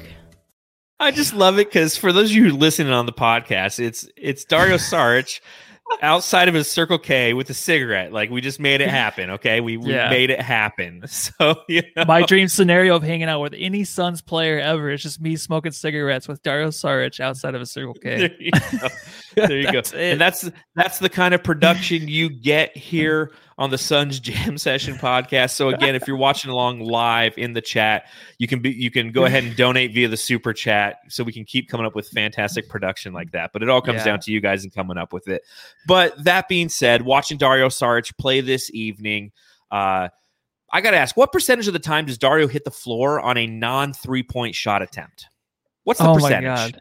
[0.99, 4.45] I just love it because for those of you listening on the podcast, it's it's
[4.45, 5.41] Dario Saric
[6.03, 8.13] outside of his Circle K with a cigarette.
[8.13, 9.31] Like we just made it happen.
[9.31, 10.09] Okay, we, we Yeah.
[10.11, 11.03] made it happen.
[11.09, 15.03] So you know, My dream scenario of hanging out with any Suns player ever is
[15.03, 18.17] just me smoking cigarettes with Dario Saric outside of a Circle K.
[18.29, 18.89] there you go.
[19.37, 19.79] There you go.
[19.85, 19.95] It.
[19.95, 24.95] And that's that's the kind of production you get here on the Suns Jam Session
[24.97, 25.51] podcast.
[25.53, 28.07] So again, if you're watching along live in the chat,
[28.39, 31.33] you can be you can go ahead and donate via the super chat so we
[31.33, 33.53] can keep coming up with fantastic production like that.
[33.53, 34.05] But it all comes Yeah.
[34.05, 35.43] down to you guys and coming up with it.
[35.87, 39.33] But that being said, watching Dario Saric play this evening,
[39.71, 40.09] uh
[40.73, 43.37] I got to ask, what percentage of the time does Dario hit the floor on
[43.37, 45.29] a non three point shot attempt?
[45.85, 46.75] What's the oh percentage?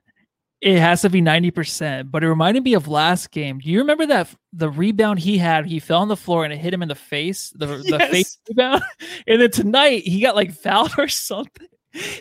[0.64, 3.60] It has to be 90%, but it reminded me of last game.
[3.60, 5.66] Do you remember that the rebound he had?
[5.66, 8.10] He fell on the floor and it hit him in the face, the, the Yes.
[8.12, 8.82] face rebound.
[9.28, 11.68] And then tonight he got like fouled or something.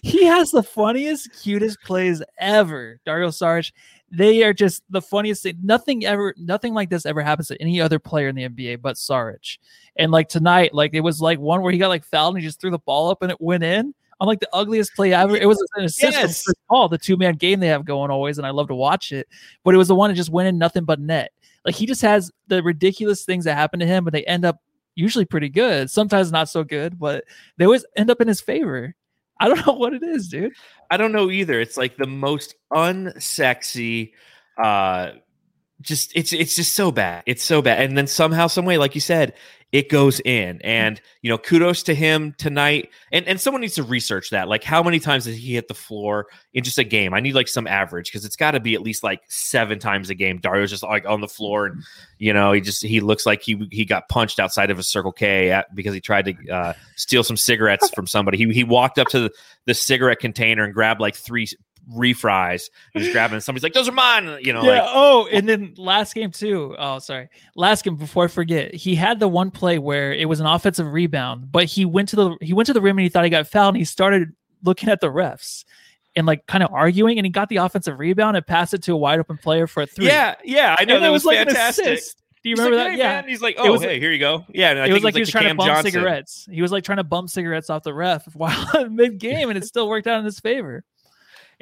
[0.03, 2.99] He has the funniest, cutest plays ever.
[3.07, 3.71] Dario Saric.
[4.11, 5.59] They are just the funniest thing.
[5.63, 8.97] Nothing ever, nothing like this ever happens to any other player in the NBA but
[8.97, 9.59] Saric.
[9.95, 12.49] And like tonight, like it was like one where he got like fouled and he
[12.49, 15.37] just threw the ball up and it went in on like the ugliest play ever.
[15.37, 16.45] It was an assist from Yes.
[16.45, 19.11] Chris Paul, the two man game they have going always, and I love to watch
[19.11, 19.27] it.
[19.65, 21.33] But it was the one that just went in nothing but net.
[21.65, 24.61] Like he just has the ridiculous things that happen to him, but they end up
[24.95, 25.91] usually pretty good.
[25.91, 27.25] Sometimes not so good, but
[27.57, 28.95] they always end up in his favor.
[29.41, 30.53] I don't know what it is, dude.
[30.89, 31.61] I don't know either.
[31.61, 34.13] It's like the most unsexy
[34.63, 35.13] uh
[35.81, 37.25] just it's it's just so bad.
[37.27, 37.83] It's so bad.
[37.83, 39.35] And then somehow, some way, like you said,
[39.73, 40.61] it goes in.
[40.63, 42.91] And you know, kudos to him tonight.
[43.11, 44.49] And and someone needs to research that.
[44.49, 47.15] Like how many times did he hit the floor in just a game?
[47.15, 50.15] I need like some average because it's gotta be at least like seven times a
[50.15, 50.39] game.
[50.39, 51.83] Dario's just like on the floor and
[52.19, 55.13] you know, he just he looks like he he got punched outside of a Circle
[55.13, 58.39] K at, because he tried to uh, steal some cigarettes from somebody.
[58.39, 59.31] He he walked up to the,
[59.67, 61.49] the cigarette container and grabbed like three
[61.91, 62.71] refries.
[62.93, 63.41] He was grabbing.
[63.41, 64.83] Somebody's like, "Those are mine." You know, yeah.
[64.83, 66.75] like oh, and then last game too.
[66.79, 67.29] Oh, sorry.
[67.57, 70.93] Last game before I forget, he had the one play where it was an offensive
[70.93, 73.31] rebound, but he went to the he went to the rim and he thought he
[73.31, 75.65] got fouled, and he started looking at the refs
[76.15, 78.93] and like kind of arguing, and he got the offensive rebound and passed it to
[78.93, 80.07] a wide open player for a three.
[80.07, 80.77] yeah, yeah.
[80.79, 82.01] I know and that it was, was, like an fantastic.
[82.43, 82.91] Do you remember like, that?
[82.93, 83.21] "Hey, yeah.
[83.21, 85.05] man." He's like, "Oh, was- hey, here you go." Yeah, and I it think was
[85.05, 85.93] like he was trying to Cam bum Johnson.
[85.93, 86.49] cigarettes.
[86.51, 89.65] He was like trying to bum cigarettes off the ref while mid game, and it
[89.65, 90.85] still worked out in his favor.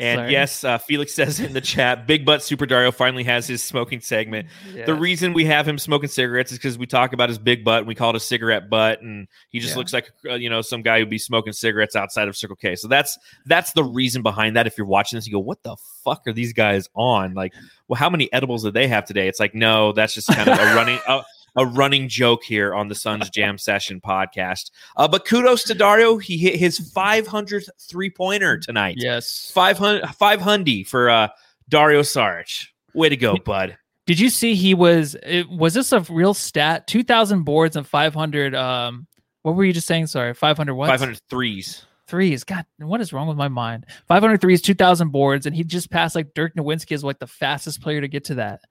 [0.00, 3.62] And yes, uh, Felix says in the chat, Big Butt Super Dario finally has his
[3.62, 4.48] smoking segment.
[4.86, 7.78] The reason we have him smoking cigarettes is because we talk about his big butt
[7.80, 9.78] and we call it a cigarette butt, and he just Yeah.
[9.78, 12.76] looks like uh, you know some guy who'd be smoking cigarettes outside of Circle K.
[12.76, 14.66] So that's that's the reason behind that.
[14.66, 17.52] If you're watching this, you go, "What the fuck are these guys on?" Like,
[17.88, 19.28] well, how many edibles did they have today?
[19.28, 20.98] It's like, no, that's just kind of a running.
[21.06, 21.22] A,
[21.56, 24.70] a running joke here on the Suns Jam Session podcast.
[24.96, 26.18] Uh, but kudos to Dario.
[26.18, 28.96] He hit his 500th three pointer tonight.
[28.98, 29.50] yes.
[29.54, 31.28] 500 500 for uh
[31.68, 32.66] Dario Saric.
[32.94, 33.76] Way to go, bud.
[34.06, 35.14] Did you see he was?
[35.22, 36.88] It, was this a real stat?
[36.88, 38.56] Two thousand boards and five hundred.
[38.56, 39.06] Um,
[39.42, 40.08] what were you just saying?
[40.08, 40.88] Sorry, five hundred what?
[40.88, 41.86] 500 threes.
[42.08, 42.42] threes.
[42.42, 43.86] God, what is wrong with my mind?
[44.08, 47.80] 500 threes, 2,000 boards, and he just passed like Dirk Nowitzki is like the fastest
[47.80, 48.62] player to get to that.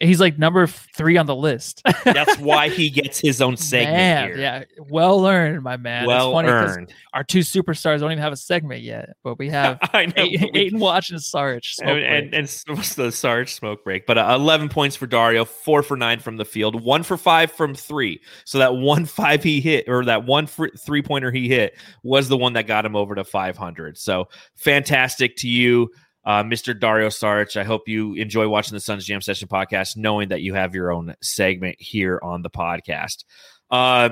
[0.00, 1.82] He's like number three on the list.
[2.04, 4.38] That's why he gets his own segment Man, here.
[4.38, 6.04] yeah, well earned, my man.
[6.04, 6.92] It's well earned.
[7.12, 10.12] Our two superstars don't even have a segment yet, but we have I know.
[10.16, 11.76] eight, but we- Ayton Watch and Sarge.
[11.82, 14.06] and, and, and what's the Sarge smoke break?
[14.06, 17.52] But uh, 11 points for Dario, four for nine from the field, one for five
[17.52, 18.22] from three.
[18.46, 22.38] So that one five he hit, or that one three pointer he hit, was the
[22.38, 23.98] one that got him over to 500.
[23.98, 25.90] So fantastic to you,
[26.24, 26.78] uh, Mr.
[26.78, 27.56] Dario Saric.
[27.56, 30.92] I hope you enjoy watching the Suns Jam Session podcast, knowing that you have your
[30.92, 33.24] own segment here on the podcast.
[33.70, 34.10] Uh,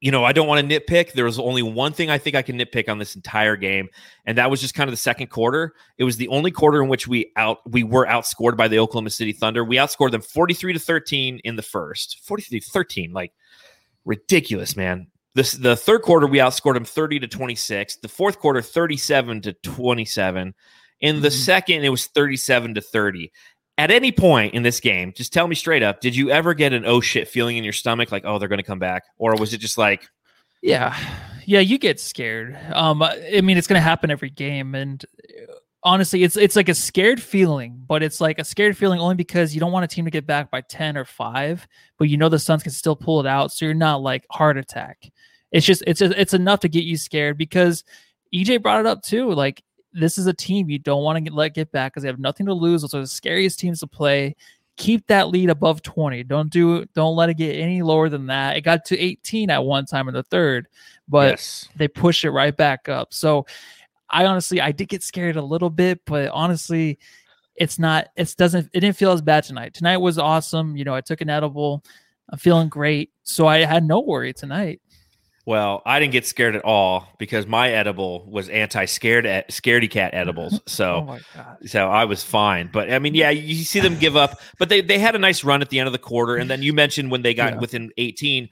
[0.00, 1.12] you know, I don't want to nitpick.
[1.12, 3.88] There was only one thing I think I can nitpick on this entire game,
[4.26, 5.72] and that was just kind of the second quarter.
[5.96, 9.10] It was the only quarter in which we out we were outscored by the Oklahoma
[9.10, 9.64] City Thunder.
[9.64, 12.20] We outscored them 43 to 13 in the first.
[12.24, 13.32] 43 to 13, like
[14.04, 15.06] ridiculous, man.
[15.34, 17.96] This the third quarter we outscored them 30 to 26.
[17.96, 20.54] The fourth quarter 37 to 27.
[21.00, 21.32] In the Mhm.
[21.44, 23.30] second it was 37 to 30.
[23.78, 26.72] At any point in this game, just tell me straight up, did you ever get
[26.72, 29.36] an oh shit feeling in your stomach like oh they're going to come back or
[29.36, 30.08] was it just like
[30.62, 30.96] Yeah,
[31.44, 32.58] yeah, you get scared.
[32.72, 35.52] Um, I mean, it's gonna happen every game, and uh,
[35.84, 39.54] honestly, it's it's like a scared feeling, but it's like a scared feeling only because
[39.54, 42.30] you don't want a team to get back by ten or five, but you know
[42.30, 45.12] the Suns can still pull it out, so you're not like heart attack.
[45.52, 47.84] It's just it's it's enough to get you scared because
[48.34, 49.30] EJ brought it up too.
[49.32, 49.62] Like
[49.96, 52.18] this is a team you don't want to get, let get back because they have
[52.18, 52.82] nothing to lose.
[52.82, 54.36] Those are the scariest teams to play.
[54.76, 56.22] Keep that lead above 20.
[56.24, 58.56] Don't do don't let it get any lower than that.
[58.56, 60.68] It got to 18 at one time in the third,
[61.08, 61.68] but yes.
[61.76, 63.14] they push it right back up.
[63.14, 63.46] So
[64.10, 66.98] I honestly I did get scared a little bit, but honestly,
[67.56, 69.72] it's not it doesn't it didn't feel as bad tonight.
[69.72, 70.76] Tonight was awesome.
[70.76, 71.82] You know, I took an edible.
[72.28, 73.10] I'm feeling great.
[73.22, 74.80] So I had no worry tonight.
[75.46, 80.12] Well, I didn't get scared at all because my edible was anti-scared at scaredy cat
[80.12, 80.60] edibles.
[80.76, 82.68] So, oh so I was fine.
[82.72, 85.44] But I mean, yeah, you see them give up, but they they had a nice
[85.44, 86.36] run at the end of the quarter.
[86.36, 87.58] And then you mentioned when they got yeah.
[87.60, 88.48] within 18,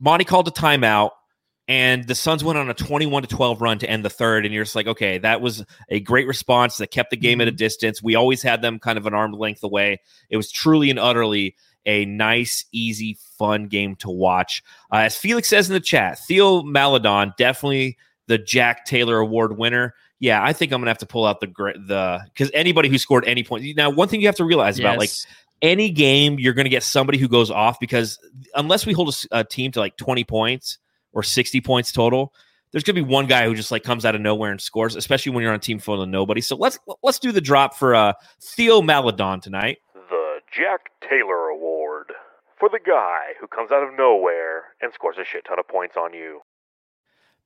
[0.00, 1.10] Monty called a timeout,
[1.68, 4.46] and the Suns went on a 21 to 12 run to end the third.
[4.46, 7.48] And you're just like, okay, that was a great response that kept the game at
[7.48, 7.56] a mm-hmm.
[7.56, 8.02] distance.
[8.02, 10.00] We always had them kind of an arm length away.
[10.30, 11.54] It was truly and utterly
[11.88, 14.62] a nice, easy, fun game to watch.
[14.92, 17.96] Uh, as Felix says in the chat, Theo Maledon definitely
[18.28, 19.94] the Jack Taylor Award winner.
[20.20, 23.24] Yeah, I think I'm gonna have to pull out the the because anybody who scored
[23.26, 23.64] any point.
[23.76, 24.84] Now, one thing you have to realize yes.
[24.84, 25.10] about like
[25.62, 28.18] any game, you're gonna get somebody who goes off because
[28.54, 30.78] unless we hold a, a team to like 20 points
[31.12, 32.34] or 60 points total,
[32.72, 35.32] there's gonna be one guy who just like comes out of nowhere and scores, especially
[35.32, 36.42] when you're on a team full of nobody.
[36.42, 39.78] So let's let's do the drop for uh Theo Maledon tonight.
[39.94, 41.67] The Jack Taylor Award
[42.58, 45.96] for the guy who comes out of nowhere and scores a shit ton of points
[45.96, 46.40] on you.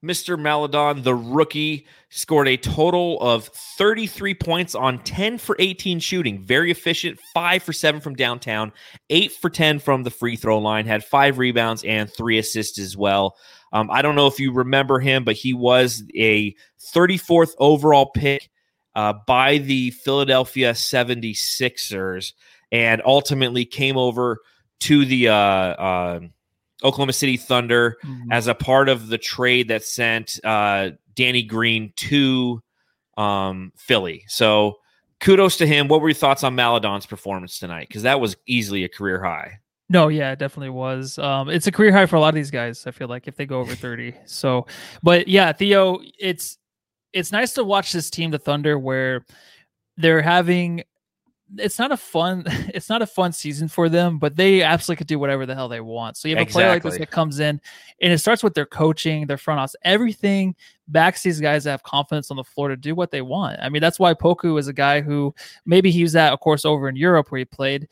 [0.05, 0.37] Mr.
[0.37, 3.47] Maledon, the rookie, scored a total of
[3.79, 6.43] 33 points on 10 for 18 shooting.
[6.43, 7.21] Very efficient.
[7.33, 8.73] Five for seven from downtown,
[9.11, 12.97] eight for 10 from the free throw line, had five rebounds and three assists as
[12.97, 13.37] well.
[13.73, 16.55] Um, I don't know if you remember him, but he was a
[16.95, 18.51] 34th overall pick
[18.97, 22.33] uh, by the Philadelphia 76ers
[22.73, 24.41] and ultimately came over
[24.83, 26.21] to the uh, uh,
[26.85, 28.33] Oklahoma City Thunder mm-hmm.
[28.33, 32.63] as a part of the trade that sent uh, Danny Green to
[33.17, 34.25] um, Philly.
[34.29, 34.79] So
[35.21, 35.89] kudos to him.
[35.89, 37.89] What were your thoughts on Maledon's performance tonight?
[37.89, 39.61] Because that was easily a career high.
[39.89, 41.19] No, yeah, it definitely was.
[41.19, 42.87] Um, it's a career high for a lot of these guys.
[42.87, 44.15] I feel like if they go over thirty.
[44.25, 44.67] So,
[45.03, 46.59] but yeah, Theo, it's
[47.13, 49.25] it's nice to watch this team, the Thunder, where
[49.99, 50.83] they're having
[51.59, 55.07] it's not a fun it's not a fun season for them, but they absolutely could
[55.07, 56.17] do whatever the hell they want.
[56.17, 56.63] So you have exactly.
[56.63, 57.61] a player like this that comes in
[58.01, 60.55] and it starts with their coaching, their front office, everything
[60.89, 63.59] backs these guys that have confidence on the floor to do what they want.
[63.61, 65.35] I mean, that's why Poku is a guy who
[65.65, 67.89] maybe he was at, of course, over in Europe where he played.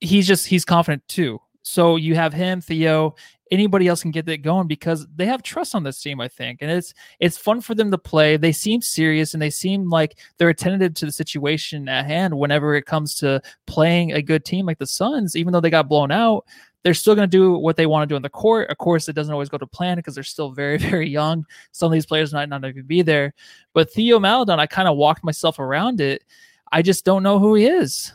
[0.00, 1.40] He's just he's confident too.
[1.62, 3.14] So you have him, Theo,
[3.50, 6.62] anybody else can get that going because they have trust on this team, I think.
[6.62, 8.36] And it's it's fun for them to play.
[8.36, 12.74] They seem serious and they seem like they're attentive to the situation at hand whenever
[12.74, 16.10] it comes to playing a good team like the Suns, even though they got blown
[16.10, 16.44] out.
[16.82, 18.70] They're still going to do what they want to do in the court.
[18.70, 21.44] Of course, it doesn't always go to plan because they're still very, very young.
[21.72, 23.34] Some of these players might not even be there.
[23.74, 26.24] But Theo Maledon, I kind of walked myself around it.
[26.72, 28.14] I just don't know who he is.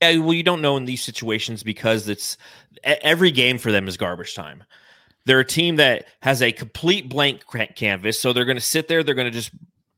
[0.00, 2.38] Yeah, well, you don't know in these situations because it's
[2.82, 4.64] every game for them is garbage time.
[5.26, 7.42] They're a team that has a complete blank
[7.76, 9.02] canvas, so they're going to sit there.
[9.02, 9.50] They're going to just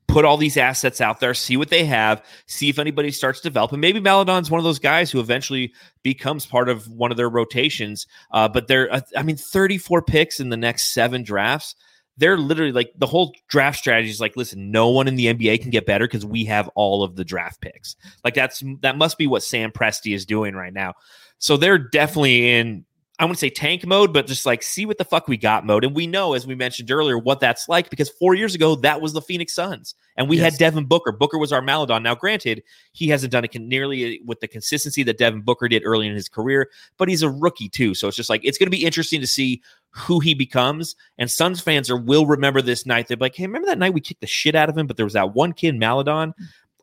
[0.09, 3.49] put all these assets out there, see what they have, see if anybody starts to
[3.49, 3.73] develop.
[3.73, 7.31] And maybe Maledon's one of those guys who eventually becomes part of one of their
[7.31, 8.07] rotations.
[8.31, 11.77] Uh, but they're, uh, I mean, 34 picks in the next seven drafts
[12.17, 15.61] they're literally like the whole draft strategy is like, listen, no one in the NBA
[15.63, 17.97] can get better because we have all of the draft picks.
[18.25, 20.95] Like that's that must be what Sam Presti is doing right now.
[21.39, 22.85] So they're definitely in
[23.19, 25.85] I wouldn't say tank mode, but just like see what the fuck we got mode.
[25.85, 29.01] And we know, as we mentioned earlier, what that's like because four years ago, that
[29.01, 29.95] was the Phoenix Suns.
[30.17, 30.53] And we yes.
[30.53, 31.13] had Devin Booker.
[31.13, 32.03] Booker was our Maledon.
[32.03, 35.83] Now, granted, he hasn't done it nearly eh, with the consistency that Devin Booker did
[35.85, 37.95] early in his career, but he's a rookie too.
[37.95, 40.97] So it's just like, it's going to be interesting to see who he becomes.
[41.19, 43.09] And Suns fans are will remember this night.
[43.09, 45.07] They're like, hey, remember that night we kicked the shit out of him, but there
[45.07, 46.35] was that one kid, Maledon.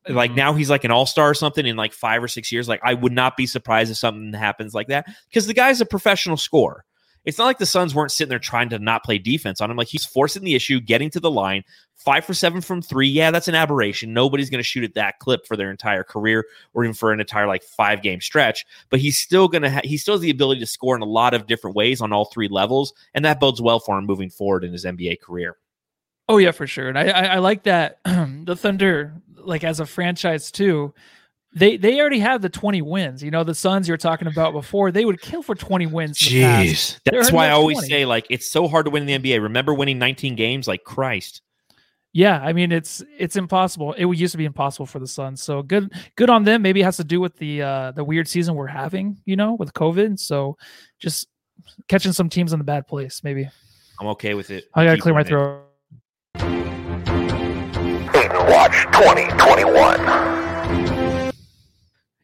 [0.08, 0.38] Like mm-hmm.
[0.38, 2.70] now he's like an all star or something in like five or six years.
[2.70, 5.86] Like I would not be surprised if something happens like that because the guy's a
[5.86, 6.86] professional scorer.
[7.30, 9.78] It's not like the Suns weren't sitting there trying to not play defense on him.
[9.78, 11.64] Like he's forcing the issue, getting to the line,
[11.96, 13.08] five for seven from three.
[13.08, 14.14] Yeah, that's an aberration.
[14.14, 17.20] Nobody's going to shoot at that clip for their entire career or even for an
[17.20, 18.66] entire like five game stretch.
[18.90, 21.06] But he's still going to ha- he still has the ability to score in a
[21.06, 24.30] lot of different ways on all three levels, and that bodes well for him moving
[24.30, 25.58] forward in his NBA career.
[26.28, 26.90] Oh yeah, for sure.
[26.90, 30.94] And I I, I like that the Thunder like as a franchise too
[31.54, 33.24] they they already have the 20 wins.
[33.24, 36.18] You know, the Suns you were talking about before, they would kill for 20 wins.
[36.18, 37.00] Jeez.
[37.06, 37.90] That's why I always 20.
[37.90, 39.42] say like it's so hard to win in the NBA.
[39.42, 41.42] Remember winning 19 games like Christ.
[42.12, 43.94] Yeah, I mean it's it's impossible.
[43.94, 45.42] It used to be impossible for the Suns.
[45.42, 46.62] So good good on them.
[46.62, 49.54] Maybe it has to do with the uh the weird season we're having, you know,
[49.54, 50.20] with COVID.
[50.20, 50.58] So
[51.00, 51.28] just
[51.88, 53.50] catching some teams in the bad place, maybe.
[54.00, 54.66] I'm okay with it.
[54.74, 55.66] I gotta Keep clear my throat.
[58.50, 60.39] Watch 2021.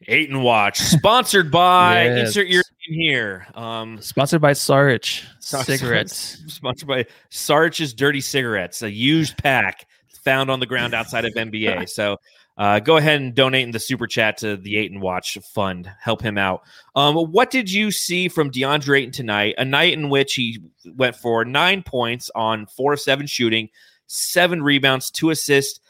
[0.08, 2.28] Ayton Watch, sponsored by yes.
[2.28, 3.46] insert your name here.
[3.54, 6.42] Um, sponsored by Saric cigarettes.
[6.46, 9.86] Sponsored by Saric's Dirty Cigarettes, a used pack,
[10.24, 11.88] found on the ground outside of NBA.
[11.96, 12.16] So
[12.58, 15.90] uh, go ahead and donate in the super chat to the Ayton Watch Fund.
[16.00, 16.62] Help him out.
[16.94, 19.54] Um, what did you see from DeAndre Ayton tonight?
[19.58, 20.60] A night in which he
[20.94, 23.68] went for nine points on four of seven shooting,
[24.06, 25.80] seven rebounds, two assists.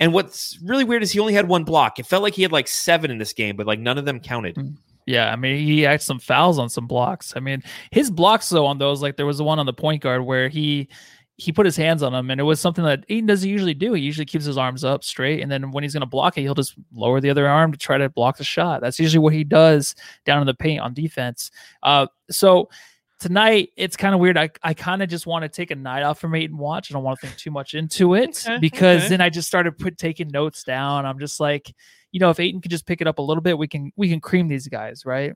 [0.00, 1.98] And what's really weird is he only had one block.
[1.98, 4.20] It felt like he had like seven in this game, but like none of them
[4.20, 4.56] counted.
[5.06, 7.34] Yeah, I mean, he had some fouls on some blocks.
[7.36, 10.02] I mean, his blocks though on those, like there was the one on the point
[10.02, 10.88] guard where he
[11.36, 13.92] he put his hands on him, and it was something that Ayton doesn't usually do.
[13.92, 16.42] He usually keeps his arms up straight, and then when he's going to block it,
[16.42, 18.80] he'll just lower the other arm to try to block the shot.
[18.80, 21.50] That's usually what he does down in the paint on defense.
[21.82, 22.68] Uh, so
[23.24, 24.36] tonight it's kind of weird.
[24.36, 26.90] I, I kind of just want to take a night off from Ayton watch.
[26.90, 29.08] I don't want to think too much into it Okay, because okay.
[29.08, 31.06] then I just started put taking notes down.
[31.06, 31.74] I'm just like,
[32.12, 34.10] you know, if Ayton could just pick it up a little bit, we can we
[34.10, 35.32] can cream these guys, right?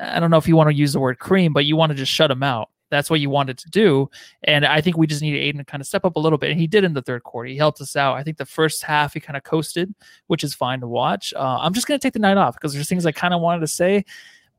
[0.00, 1.96] I don't know if you want to use the word cream, but you want to
[1.96, 2.70] just shut them out.
[2.90, 4.08] That's what you wanted to do.
[4.44, 6.50] And I think we just needed Ayton to kind of step up a little bit.
[6.50, 7.50] And he did in the third quarter.
[7.50, 8.16] He helped us out.
[8.16, 9.94] I think the first half he kind of coasted,
[10.28, 11.34] which is fine to watch.
[11.36, 13.42] Uh, I'm just going to take the night off because there's things I kind of
[13.42, 14.06] wanted to say,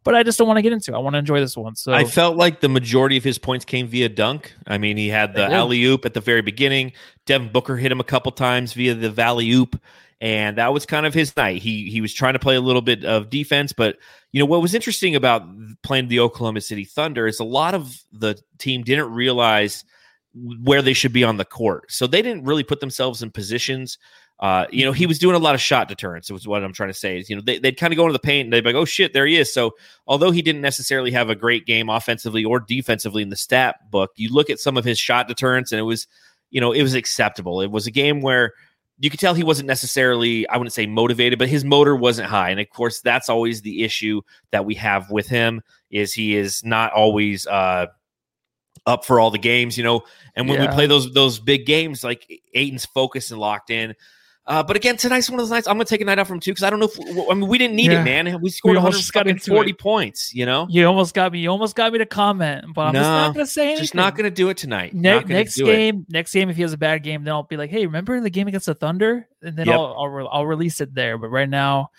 [0.04, 0.92] but I just don't want to get into.
[0.92, 0.96] It.
[0.96, 1.76] I want to enjoy this one.
[1.76, 4.54] So I felt like the majority of his points came via dunk.
[4.68, 6.94] I mean, he had the alley oop at the very beginning.
[7.26, 9.80] Devin Booker hit him a couple times via the valley oop,
[10.22, 11.62] and that was kind of his night.
[11.62, 13.98] He he was trying to play a little bit of defense, but
[14.32, 15.44] you know what was interesting about
[15.84, 19.84] playing the Oklahoma City Thunder is a lot of the team didn't realize
[20.64, 23.98] where they should be on the court, so they didn't really put themselves in positions.
[24.40, 26.32] Uh, you know, he was doing a lot of shot deterrence.
[26.32, 27.20] Was what I'm trying to say.
[27.20, 28.76] Is you know they, they'd kind of go into the paint and they'd be like,
[28.76, 29.76] "Oh shit, there he is." So
[30.08, 34.12] although he didn't necessarily have a great game offensively or defensively in the stat book,
[34.16, 36.08] you look at some of his shot deterrence and it was,
[36.52, 37.60] you know, it was acceptable.
[37.60, 38.54] It was a game where
[39.00, 42.50] you could tell he wasn't necessarily, I wouldn't say motivated, but his motor wasn't high.
[42.50, 44.22] And of course, that's always the issue
[44.52, 47.88] that we have with him is he is not always uh
[48.86, 50.02] up for all the games, you know.
[50.36, 53.96] And when we play those those big games, like Ayton's focused and locked in.
[54.50, 55.68] Uh, but again, tonight's one of those nights.
[55.68, 57.48] I'm gonna take a night off from two because I don't know if I mean
[57.48, 58.02] we didn't need Yeah.
[58.02, 58.42] it, man.
[58.42, 59.78] We scored We almost got into 140 it.
[59.78, 60.66] points, you know.
[60.72, 61.40] you almost got me.
[61.40, 63.84] You almost got me to comment, but I'm just not going to say anything.
[63.84, 64.96] Just not gonna do it tonight.
[64.96, 65.76] Ne- next do it.
[65.76, 68.20] game, next game, if he has a bad game, then I'll be like, "Hey, remember
[68.20, 69.76] the game against the Thunder?" And then Yep.
[69.76, 71.20] I'll I'll, re- I'll release it there.
[71.20, 71.92] But right now,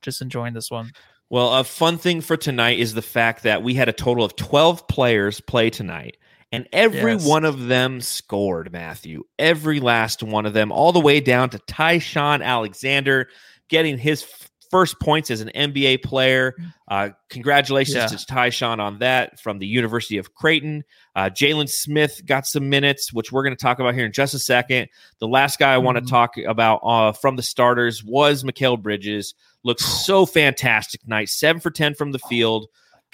[0.00, 0.92] just enjoying this one.
[1.30, 4.36] Well, a fun thing for tonight is the fact that we had a total of
[4.36, 6.16] 12 players play tonight,
[6.52, 7.26] and every Yes.
[7.26, 9.24] one of them scored, Matthew.
[9.38, 13.28] Every last one of them, all the way down to Ty-Shon Alexander
[13.68, 16.54] getting his f- first points as an NBA player.
[16.90, 18.06] Uh, congratulations Yeah.
[18.06, 20.84] to Ty-Shon on that from the University of Creighton.
[21.16, 24.34] Uh, Jalen Smith got some minutes, which we're going to talk about here in just
[24.34, 24.88] a second.
[25.20, 26.08] The last guy I want to Mhm.
[26.10, 29.34] talk about uh, from the starters was Mikal Bridges.
[29.64, 31.28] Looks so fantastic tonight.
[31.30, 32.66] Seven for 10 from the field.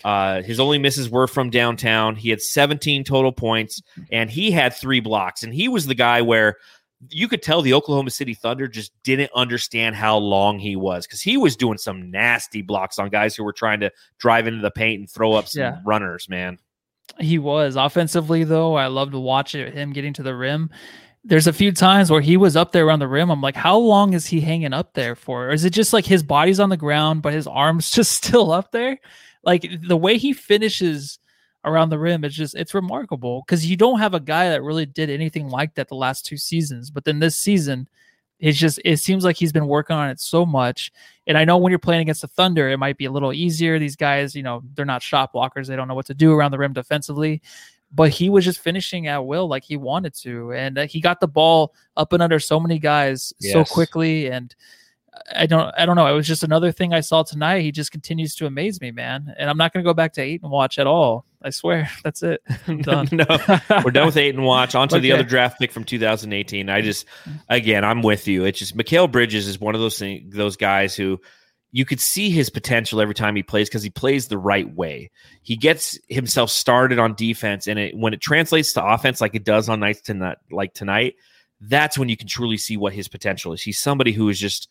[0.03, 2.17] Uh, his only misses were from downtown.
[2.17, 3.81] He had 17 total points
[4.11, 5.43] and he had three blocks.
[5.43, 6.57] And he was the guy where
[7.11, 11.21] you could tell the Oklahoma City Thunder just didn't understand how long he was because
[11.21, 14.71] he was doing some nasty blocks on guys who were trying to drive into the
[14.71, 15.79] paint and throw up some Yeah.
[15.85, 16.59] runners, man.
[17.21, 18.75] He was offensively though.
[18.75, 19.75] I love to watch it.
[19.75, 20.71] Him getting to the rim.
[21.27, 23.31] There's a few times where he was up there around the rim.
[23.31, 25.49] I'm like, how long is he hanging up there for?
[25.49, 28.51] Or is it just like his body's on the ground, but his arms just still
[28.53, 28.99] up there?
[29.45, 31.19] Like the way he finishes
[31.65, 34.87] around the rim is just it's remarkable because you don't have a guy that really
[34.87, 36.91] did anything like that the last two seasons.
[36.91, 37.89] But then this season,
[38.39, 40.93] it's just it seems like he's been working on it so much.
[41.27, 43.79] And I know when you're playing against the Thunder, it might be a little easier.
[43.79, 45.67] These guys, you know, they're not shot blockers.
[45.67, 47.41] They don't know what to do around the rim defensively.
[47.93, 50.53] But he was just finishing at will like he wanted to.
[50.53, 54.27] And uh, he got the ball up and under so many guys so quickly.
[54.31, 54.55] And
[55.35, 56.07] I don't I don't know.
[56.07, 57.63] It was just another thing I saw tonight.
[57.63, 59.35] He just continues to amaze me, man.
[59.39, 61.25] And I'm not gonna go back to Ayton watch at all.
[61.43, 61.91] I swear.
[62.05, 62.43] That's it.
[62.67, 63.09] I'm done.
[63.13, 63.25] no,
[63.85, 64.75] we're done with eight and watch.
[64.75, 66.69] On to the other draft pick from 2018.
[66.69, 67.07] I just,
[67.49, 68.45] again, I'm with you.
[68.45, 71.21] It's just Mikal Bridges is one of those thing, those guys who
[71.71, 75.11] you could see his potential every time he plays because he plays the right way.
[75.43, 79.45] He gets himself started on defense, and it when it translates to offense like it
[79.45, 81.17] does on nights tonight, like tonight,
[81.61, 83.63] that's when you can truly see what his potential is.
[83.63, 84.69] He's somebody who is just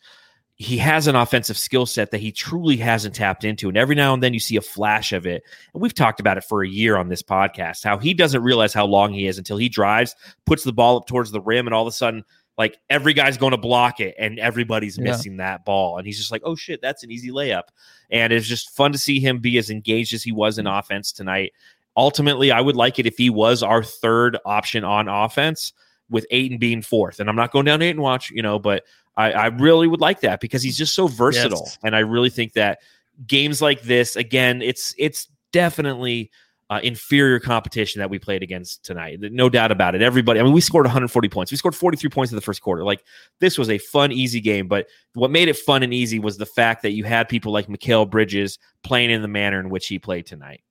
[0.56, 3.68] he has an offensive skill set that he truly hasn't tapped into.
[3.68, 5.42] And every now and then you see a flash of it.
[5.72, 8.72] And we've talked about it for a year on this podcast, how he doesn't realize
[8.72, 10.14] how long he is until he drives,
[10.46, 12.24] puts the ball up towards the rim, and all of a sudden,
[12.56, 15.04] like every guy's going to block it and everybody's Yeah.
[15.04, 15.98] missing that ball.
[15.98, 17.64] And he's just like, oh shit, that's an easy layup.
[18.10, 20.78] And it's just fun to see him be as engaged as he was in mm.
[20.78, 21.52] offense tonight.
[21.96, 25.72] Ultimately, I would like it if he was our third option on offense
[26.10, 27.18] with Ayton being fourth.
[27.18, 28.84] And I'm not going down Ayton watch, you know, but
[29.16, 31.62] I, I really would like that because he's just so versatile.
[31.64, 31.78] Yes.
[31.84, 32.80] And I really think that
[33.26, 36.30] games like this, again, it's it's definitely
[36.70, 39.20] uh, inferior competition that we played against tonight.
[39.20, 40.02] No doubt about it.
[40.02, 41.52] Everybody, I mean, we scored 140 points.
[41.52, 42.82] We scored 43 points in the first quarter.
[42.82, 43.04] Like
[43.38, 44.66] this was a fun, easy game.
[44.66, 47.68] But what made it fun and easy was the fact that you had people like
[47.68, 50.63] Mikal Bridges playing in the manner in which he played tonight.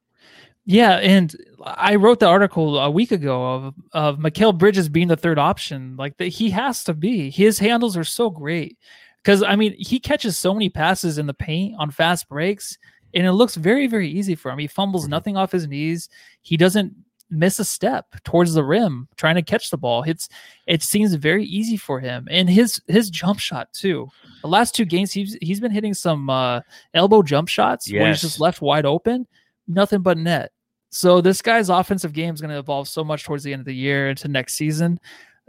[0.65, 5.17] Yeah, and I wrote the article a week ago of of Mikal Bridges being the
[5.17, 5.95] third option.
[5.97, 7.29] Like that, he has to be.
[7.29, 8.77] His handles are so great
[9.23, 12.77] because I mean he catches so many passes in the paint on fast breaks
[13.13, 15.11] and it looks very very easy for him he fumbles mm-hmm.
[15.11, 16.09] nothing off his knees
[16.41, 16.93] he doesn't
[17.29, 20.29] miss a step towards the rim trying to catch the ball it's
[20.67, 24.07] it seems very easy for him and his his jump shot too
[24.41, 26.61] the last two games he's he's been hitting some uh
[26.93, 27.99] elbow jump shots yes.
[27.99, 29.25] where he's just left wide open
[29.67, 30.51] nothing but net
[30.93, 33.65] so this guy's offensive game is going to evolve so much towards the end of
[33.65, 34.99] the year into next season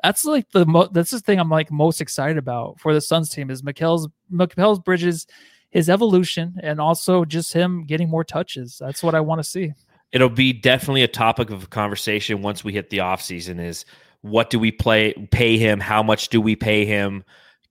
[0.02, 3.30] that's like the mo- that's the thing I'm like most excited about for the Suns
[3.30, 5.26] team is Mikal's Mikal's Bridges
[5.70, 8.78] his evolution and also just him getting more touches.
[8.78, 9.72] That's what I want to see.
[10.12, 13.84] It'll be definitely a topic of conversation once we hit the offseason is
[14.20, 15.80] what do we play pay him?
[15.80, 17.24] How much do we pay him?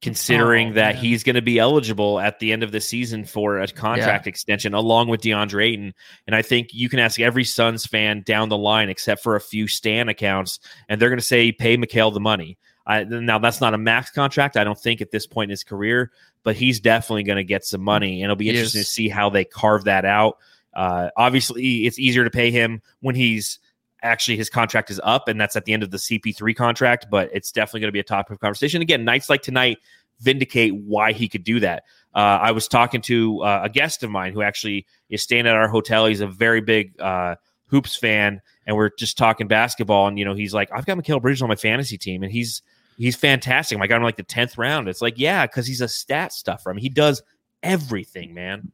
[0.04, 1.04] Considering oh, that man.
[1.04, 4.30] he's going to be eligible at the end of the season for a contract yeah.
[4.30, 5.94] extension along with DeAndre Ayton.
[6.28, 9.42] And I think you can ask every Suns fan down the line, except for a
[9.42, 12.58] few Stan accounts, and they're going to say, pay Mikal the money.
[12.86, 14.58] I, now that's not a max contract.
[14.58, 16.12] I don't think at this point in his career,
[16.44, 18.88] but he's definitely going to get some money, and it'll be interesting yes.
[18.88, 20.38] to see how they carve that out.
[20.74, 23.60] Uh, obviously, it's easier to pay him when he's
[24.04, 27.08] actually his contract is up, and that's at the end of the CP3 contract.
[27.10, 28.82] But it's definitely going to be a topic of conversation.
[28.82, 29.80] Again, nights like tonight
[30.20, 31.84] vindicate why he could do that.
[32.16, 35.56] Uh, I was talking to uh, a guest of mine who actually is staying at
[35.56, 36.06] our hotel.
[36.06, 37.36] He's a very big uh,
[37.68, 40.08] hoops fan, and we're just talking basketball.
[40.08, 42.62] And you know, he's like, "I've got Mikal Bridges on my fantasy team, and he's
[42.98, 43.80] he's fantastic.
[43.80, 44.88] I got him like the tenth round.
[44.88, 46.70] It's like, yeah, because he's a stat stuffer.
[46.70, 47.22] I mean, he does
[47.62, 48.72] everything, man.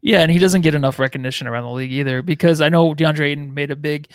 [0.00, 3.30] Yeah, and he doesn't get enough recognition around the league either because I know DeAndre
[3.30, 4.08] Ayton made a big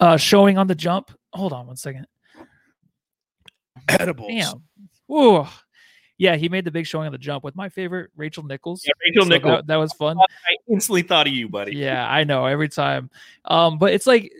[0.00, 1.10] uh, showing on the jump.
[1.32, 2.06] Hold on one second.
[3.88, 4.28] Edibles.
[4.28, 4.62] Damn.
[5.10, 5.46] Ooh.
[6.16, 8.82] Yeah, he made the big showing on the jump with my favorite Rachel Nichols.
[8.86, 9.56] Yeah, Rachel so Nichols.
[9.58, 10.16] That, that, was fun.
[10.18, 11.74] I instantly thought of you, buddy.
[11.74, 13.10] Yeah, I know every time.
[13.44, 14.32] Um, but it's like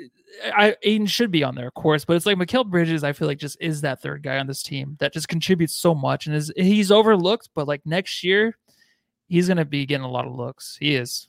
[0.45, 3.05] I Ayton should be on there, of course, but it's like Mikal Bridges.
[3.05, 5.95] I feel like just is that third guy on this team that just contributes so
[5.95, 7.51] much and is he's overlooked.
[7.55, 8.57] But like next year,
[9.35, 10.77] he's gonna be getting a lot of looks.
[10.79, 11.27] He is.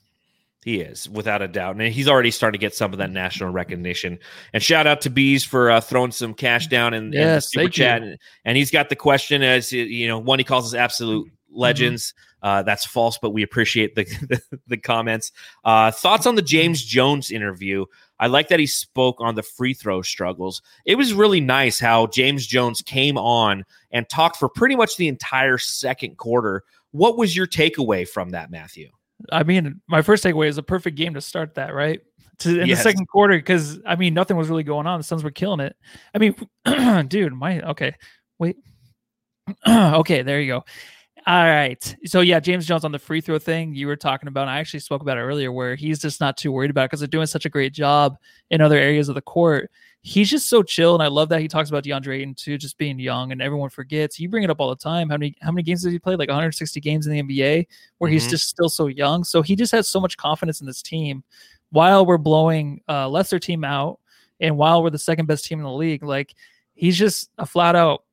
[0.64, 3.50] He is without a doubt, and he's already starting to get some of that national
[3.50, 4.18] recognition.
[4.52, 7.40] And shout out to Bees for uh, throwing some cash down in, yes, in the
[7.40, 8.02] super chat.
[8.02, 11.60] And, and, he's got the question as you know, one he calls us absolute mm-hmm.
[11.60, 12.12] legends.
[12.12, 12.48] Mm-hmm.
[12.48, 14.04] Uh, that's false, but we appreciate the
[14.50, 15.32] the, the comments.
[15.64, 17.86] Uh, thoughts on the James Jones interview?
[18.18, 20.62] I like that he spoke on the free throw struggles.
[20.84, 25.08] It was really nice how James Jones came on and talked for pretty much the
[25.08, 26.64] entire second quarter.
[26.96, 28.90] What was your takeaway from that, Matthew?
[29.30, 32.00] I mean, my first takeaway is a perfect game to start that, right?
[32.40, 32.78] To, in yes.
[32.78, 35.00] the second quarter, because I mean, nothing was really going on.
[35.00, 35.76] The Suns were killing it.
[36.14, 36.34] I mean,
[37.08, 37.94] dude, my okay,
[38.38, 38.56] wait,
[39.68, 40.64] okay, there you go.
[41.26, 41.96] All right.
[42.04, 44.46] So yeah, James Jones on the free throw thing you were talking about.
[44.46, 47.00] I actually spoke about it earlier, where he's just not too worried about it because
[47.00, 48.16] they're doing such a great job
[48.50, 49.70] in other areas of the court.
[50.06, 52.78] He's just so chill, and I love that he talks about DeAndre Ayton too, just
[52.78, 54.20] being young, and everyone forgets.
[54.20, 55.08] You bring it up all the time.
[55.10, 56.20] How many how many games has he played?
[56.20, 57.66] Like 160 games in the NBA,
[57.98, 58.12] where mm-hmm.
[58.12, 59.24] he's just still so young.
[59.24, 61.24] So he just has so much confidence in this team,
[61.70, 63.98] while we're blowing uh, lesser team out,
[64.38, 66.04] and while we're the second best team in the league.
[66.04, 66.36] Like
[66.76, 68.04] he's just a flat out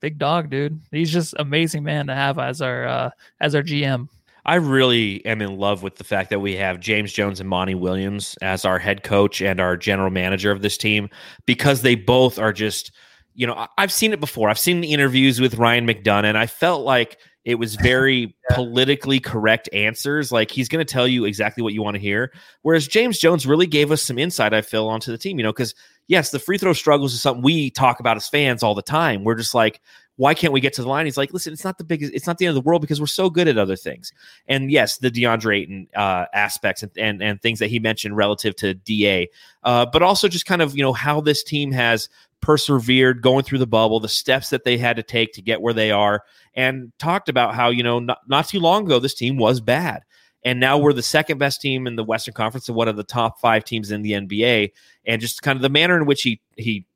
[0.00, 0.80] big dog, dude.
[0.90, 4.08] He's just amazing man to have as our uh, as our GM.
[4.48, 7.74] I really am in love with the fact that we have James Jones and Monty
[7.74, 11.10] Williams as our head coach and our general manager of this team
[11.44, 12.90] because they both are just,
[13.34, 14.48] you know, I've seen it before.
[14.48, 18.56] I've seen the interviews with Ryan McDonough, and I felt like it was very yeah.
[18.56, 20.32] politically correct answers.
[20.32, 22.32] Like he's going to tell you exactly what you want to hear.
[22.62, 25.52] Whereas James Jones really gave us some insight, I feel, onto the team, you know,
[25.52, 25.74] because
[26.06, 29.24] yes, the free throw struggles is something we talk about as fans all the time.
[29.24, 29.82] We're just like,
[30.18, 31.06] why can't we get to the line?
[31.06, 33.00] He's like, listen, it's not the biggest, it's not the end of the world because
[33.00, 34.12] we're so good at other things.
[34.48, 38.56] And yes, the DeAndre Ayton uh, aspects and, and, and things that he mentioned relative
[38.56, 39.28] to DA,
[39.62, 42.08] uh, but also just kind of you know how this team has
[42.40, 45.74] persevered going through the bubble, the steps that they had to take to get where
[45.74, 49.38] they are, and talked about how you know not, not too long ago this team
[49.38, 50.02] was bad
[50.44, 53.04] and now we're the second best team in the Western Conference and one of the
[53.04, 54.72] top five teams in the NBA.
[55.04, 56.86] And just kind of the manner in which he he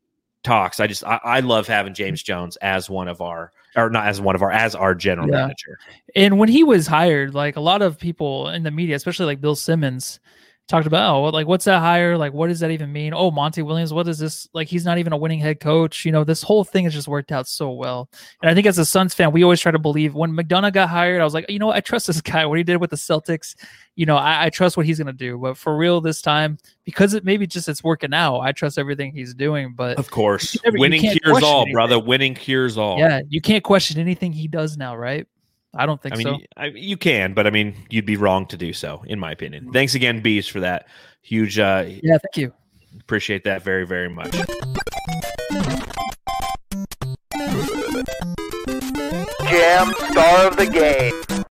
[0.43, 4.07] talks, I just I, I love having James Jones as one of our or not
[4.07, 5.43] as one of our as our general yeah.
[5.43, 5.79] manager.
[6.15, 9.41] And when he was hired, like a lot of people in the media, especially like
[9.41, 10.21] Bill Simmons,
[10.73, 12.17] talked about oh, like what's that hire?
[12.17, 13.13] Like what does that even mean?
[13.15, 14.49] Oh, Monty Williams, what is this?
[14.55, 16.05] Like he's not even a winning head coach.
[16.05, 18.09] You know, this whole thing has just worked out so well.
[18.41, 20.89] And I think as a Suns fan, we always try to believe when McDonough got
[20.89, 21.77] hired, I was like, you know, what?
[21.77, 22.47] I trust this guy.
[22.47, 23.55] What he did with the Celtics,
[23.95, 25.37] you know, I, I trust what he's gonna do.
[25.39, 29.13] But for real this time, because it maybe just it's working out, I trust everything
[29.13, 29.75] he's doing.
[29.75, 31.75] But Of course, never- winning cures all, anything.
[31.75, 31.99] brother.
[32.01, 32.99] Winning cures all.
[32.99, 35.27] yeah, you can't question anything he does now, right?
[35.75, 36.33] I don't think I mean, so.
[36.33, 39.33] y- I, you can, but I mean, you'd be wrong to do so, in my
[39.33, 39.73] opinion.
[39.73, 40.87] Thanks again, Bees, for that
[41.23, 41.59] huge.
[41.59, 42.53] Uh, Yeah, thank you.
[43.01, 44.33] appreciate that very, very much.
[49.49, 51.45] Jam star of the game.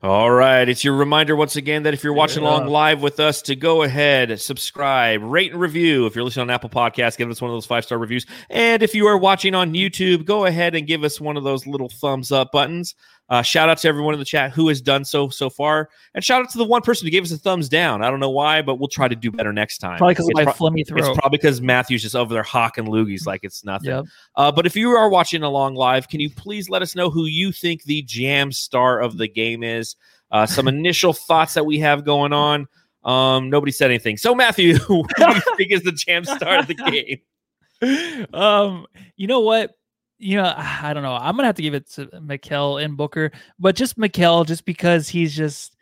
[0.00, 0.68] All right.
[0.68, 2.50] It's your reminder once again that if you're watching Yeah.
[2.50, 6.06] along live with us, to go ahead, subscribe, rate, and review.
[6.06, 8.24] If you're listening on Apple Podcasts, give us one of those five star reviews.
[8.48, 11.66] And if you are watching on YouTube, go ahead and give us one of those
[11.66, 12.94] little thumbs up buttons.
[13.30, 16.24] Uh, shout out to everyone in the chat who has done so so far, and
[16.24, 18.02] shout out to the one person who gave us a thumbs down.
[18.02, 19.98] I don't know why, but we'll try to do better next time.
[19.98, 21.18] Probably because my pro- It's throat.
[21.18, 23.90] probably because Matthew's just over there hawking loogies like it's nothing.
[23.90, 24.04] Yep.
[24.36, 27.26] Uh, but if you are watching along live, can you please let us know who
[27.26, 29.94] you think the jam star of the game is?
[30.30, 32.66] Uh, some initial thoughts that we have going on.
[33.04, 34.16] Um, nobody said anything.
[34.16, 38.28] So, Matthew, who do you think is the jam star of the game?
[38.34, 39.77] um, you know what?
[40.18, 41.14] You know, ah, I don't know.
[41.14, 45.08] I'm gonna have to give it to Mikal and Booker, but just Mikal, just because
[45.08, 45.76] he's just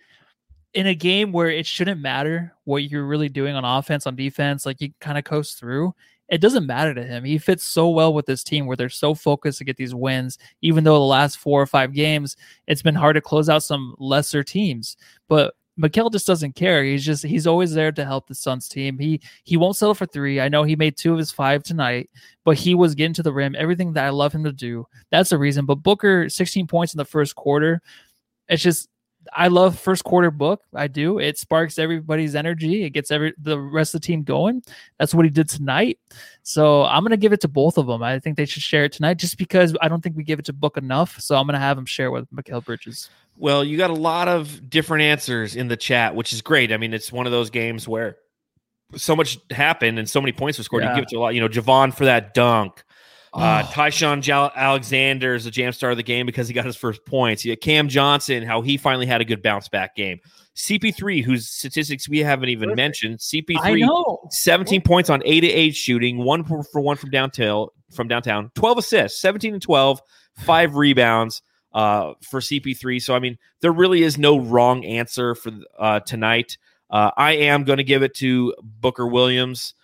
[0.75, 4.67] in a game where it shouldn't matter what you're really doing on offense, on defense,
[4.67, 5.95] like you kind of coast through.
[6.29, 7.25] It doesn't matter to him.
[7.25, 10.39] He fits so well with this team where they're so focused to get these wins,
[10.61, 13.95] even though the last four or five games, it's been hard to close out some
[13.99, 14.99] lesser teams.
[15.29, 16.83] But Mikal just doesn't care.
[16.83, 18.99] He's just he's always there to help the Suns team.
[18.99, 20.41] He he won't settle for three.
[20.41, 22.09] I know he made two of his five tonight,
[22.45, 23.55] but he was getting to the rim.
[23.59, 24.87] Everything that I love him to do.
[25.11, 25.67] That's the reason.
[25.67, 27.83] But Booker, 16 points in the first quarter.
[28.49, 28.89] It's just
[29.37, 30.63] I love first quarter book.
[30.75, 31.19] I do.
[31.19, 32.85] It sparks everybody's energy.
[32.85, 34.63] It gets every the rest of the team going.
[34.99, 35.99] That's what he did tonight.
[36.43, 38.03] So I'm gonna give it to both of them.
[38.03, 40.47] I think they should share it tonight, just because I don't think we give it
[40.47, 41.21] to Book enough.
[41.21, 43.11] So I'm gonna have him share with Mikal Bridges.
[43.37, 46.73] Well, you got a lot of different answers in the chat, which is great.
[46.73, 48.17] I mean, it's one of those games where
[48.95, 50.85] so much happened and so many points were scored.
[50.85, 51.35] You give it to a lot.
[51.35, 52.85] You know, Jevon for that dunk.
[53.37, 53.71] Uh, Oh.
[53.73, 57.05] Ty-Shon Jal- Alexander is the jam star of the game because he got his first
[57.05, 57.45] points.
[57.45, 60.21] You Cam Johnson, how he finally had a good bounce back game.
[60.57, 62.77] CP3, whose statistics we haven't even Perfect.
[62.77, 63.19] mentioned.
[63.19, 64.21] CP3, know.
[64.31, 68.51] 17 points on 8 to 8 shooting, one for, for one from downtown, from downtown,
[68.55, 70.01] 12 assists, 17 and 12,
[70.39, 71.43] five rebounds
[71.75, 73.03] uh, for CP3.
[73.03, 76.57] So, I mean, there really is no wrong answer for uh, tonight.
[76.89, 79.75] Uh, I am going to give it to Booker Williams.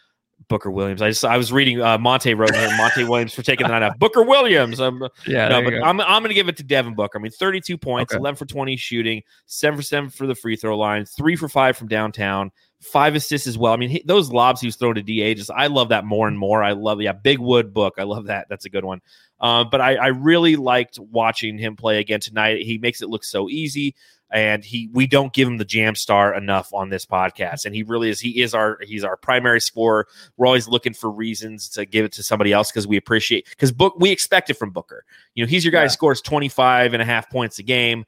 [0.48, 1.02] Booker Williams.
[1.02, 3.82] I just I was reading uh, Monty wrote here Monty Williams for taking the night
[3.82, 3.98] off.
[3.98, 4.80] Booker Williams.
[4.80, 5.48] Um, Yeah.
[5.48, 5.82] no, but go.
[5.82, 7.18] I'm I'm going to give it to Devin Booker.
[7.18, 8.18] I mean, 32 points, Okay.
[8.18, 11.76] 11 for 20 shooting, seven for seven for the free throw line, three for five
[11.76, 13.72] from downtown, five assists as well.
[13.72, 16.28] I mean, he, those lobs he was throwing to Da, just I love that more
[16.28, 16.62] and more.
[16.62, 17.94] I love yeah, Big Wood book.
[17.98, 18.46] I love that.
[18.48, 19.00] That's a good one.
[19.40, 22.62] Um, but I, I really liked watching him play again tonight.
[22.62, 23.94] He makes it look so easy.
[24.32, 27.82] And he, we don't give him the jam star enough on this podcast, and he
[27.82, 28.18] really is.
[28.18, 30.06] He is our, he's our primary scorer.
[30.38, 33.72] We're always looking for reasons to give it to somebody else because we appreciate because
[33.72, 35.04] book we expect it from Booker.
[35.34, 35.88] You know, he's your guy who Yeah.
[35.88, 38.04] scores 25 and a half points a game.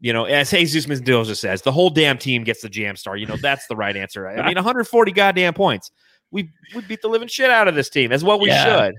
[0.00, 3.16] You know, as Jesus Mendoza says, the whole damn team gets the jam star.
[3.16, 4.28] You know, that's the right answer.
[4.28, 5.90] I mean, 140 goddamn points.
[6.30, 8.12] We we beat the living shit out of this team.
[8.12, 8.64] as well we Yeah.
[8.88, 8.94] should.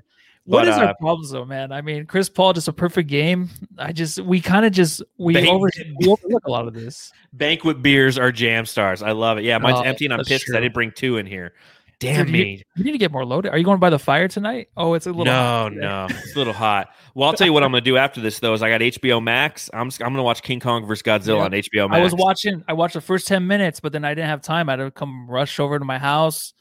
[0.50, 1.72] What But, is uh, our problems though, man?
[1.72, 3.50] I mean, Chris Paul just a perfect game.
[3.78, 5.70] I just we kind of just we Bank- over
[6.00, 7.12] we overlook a lot of this.
[7.34, 9.04] Banquet beers are jam stars.
[9.04, 9.44] I love it.
[9.44, 11.54] Yeah, mine's Oh, empty and I'm pissed pissed 'cause I didn't bring two in here.
[12.00, 12.64] Damn Dude, you- me.
[12.78, 13.52] We need to get more loaded.
[13.52, 14.70] Are you going by the fire tonight?
[14.76, 16.88] Oh, it's a little No, hot no, it's a little hot.
[17.14, 18.54] Well, I'll tell you what I'm going to do after this though.
[18.56, 19.70] Is I got HBO Max.
[19.72, 21.44] I'm just, I'm going to watch King Kong versus Godzilla Yeah.
[21.44, 22.00] on HBO Max.
[22.00, 22.64] I was watching.
[22.68, 24.68] I watched the first ten minutes, but then I didn't have time.
[24.68, 26.54] I had to come rush over to my house,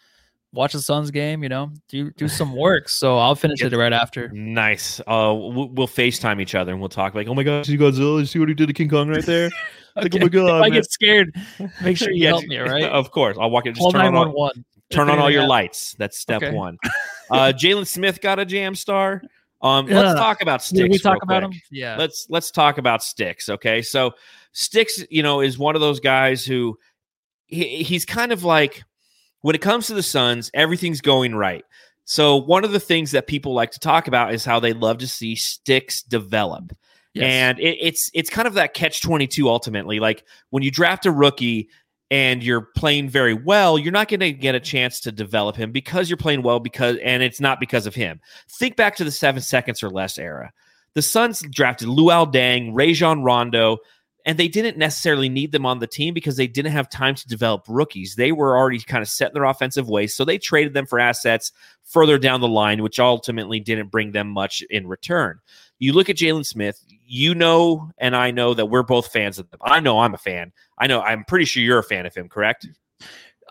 [0.52, 1.42] watch the Suns game.
[1.42, 2.88] You know, do do some work.
[2.88, 4.28] So I'll finish it right after.
[4.30, 5.00] Nice.
[5.00, 8.20] Uh, we'll, we'll FaceTime each other and we'll talk like, oh my god, see Godzilla,
[8.20, 9.50] you see what he did to King Kong right there?
[9.96, 10.70] Like, oh my God, If I man.
[10.74, 11.34] get scared,
[11.82, 12.56] make sure you help me.
[12.60, 12.84] Right.
[12.84, 13.74] Of course, I'll walk in.
[13.74, 14.64] Just Call turn on, one all, one.
[14.90, 15.96] turn on all your lights.
[15.98, 16.54] That's step Okay.
[16.54, 16.78] one.
[17.32, 19.22] Uh, Jalen Smith got a jam star.
[19.60, 20.02] Um, Yeah.
[20.02, 20.82] let's talk about sticks.
[20.82, 21.54] Did we talk about quick.
[21.54, 21.60] him?
[21.72, 21.96] Yeah.
[21.96, 24.12] let's let's talk about sticks okay so
[24.52, 26.78] sticks you know is one of those guys who
[27.46, 28.84] he, he's kind of like
[29.42, 31.64] when it comes to the suns everything's going right.
[32.04, 34.98] So one of the things that people like to talk about is how they love
[34.98, 36.72] to see sticks develop.
[37.14, 37.24] Yes.
[37.24, 39.98] and it, it's it's kind of that catch 22 ultimately.
[39.98, 41.68] Like when you draft a rookie
[42.10, 45.72] and you're playing very well you're not going to get a chance to develop him
[45.72, 48.20] because you're playing well because and it's not because of him.
[48.48, 50.52] Think back to the seven seconds or less era.
[50.94, 53.78] The Suns drafted Luol Deng, Rajon Rondo,
[54.24, 57.28] and they didn't necessarily need them on the team because they didn't have time to
[57.28, 58.14] develop rookies.
[58.14, 60.98] They were already kind of set in their offensive ways, so they traded them for
[60.98, 61.52] assets
[61.84, 65.38] further down the line, which ultimately didn't bring them much in return.
[65.78, 69.48] You look at Jalen Smith, you know, and I know that we're both fans of
[69.50, 69.60] them.
[69.62, 70.52] I know I'm a fan.
[70.78, 72.66] I know I'm pretty sure you're a fan of him, correct?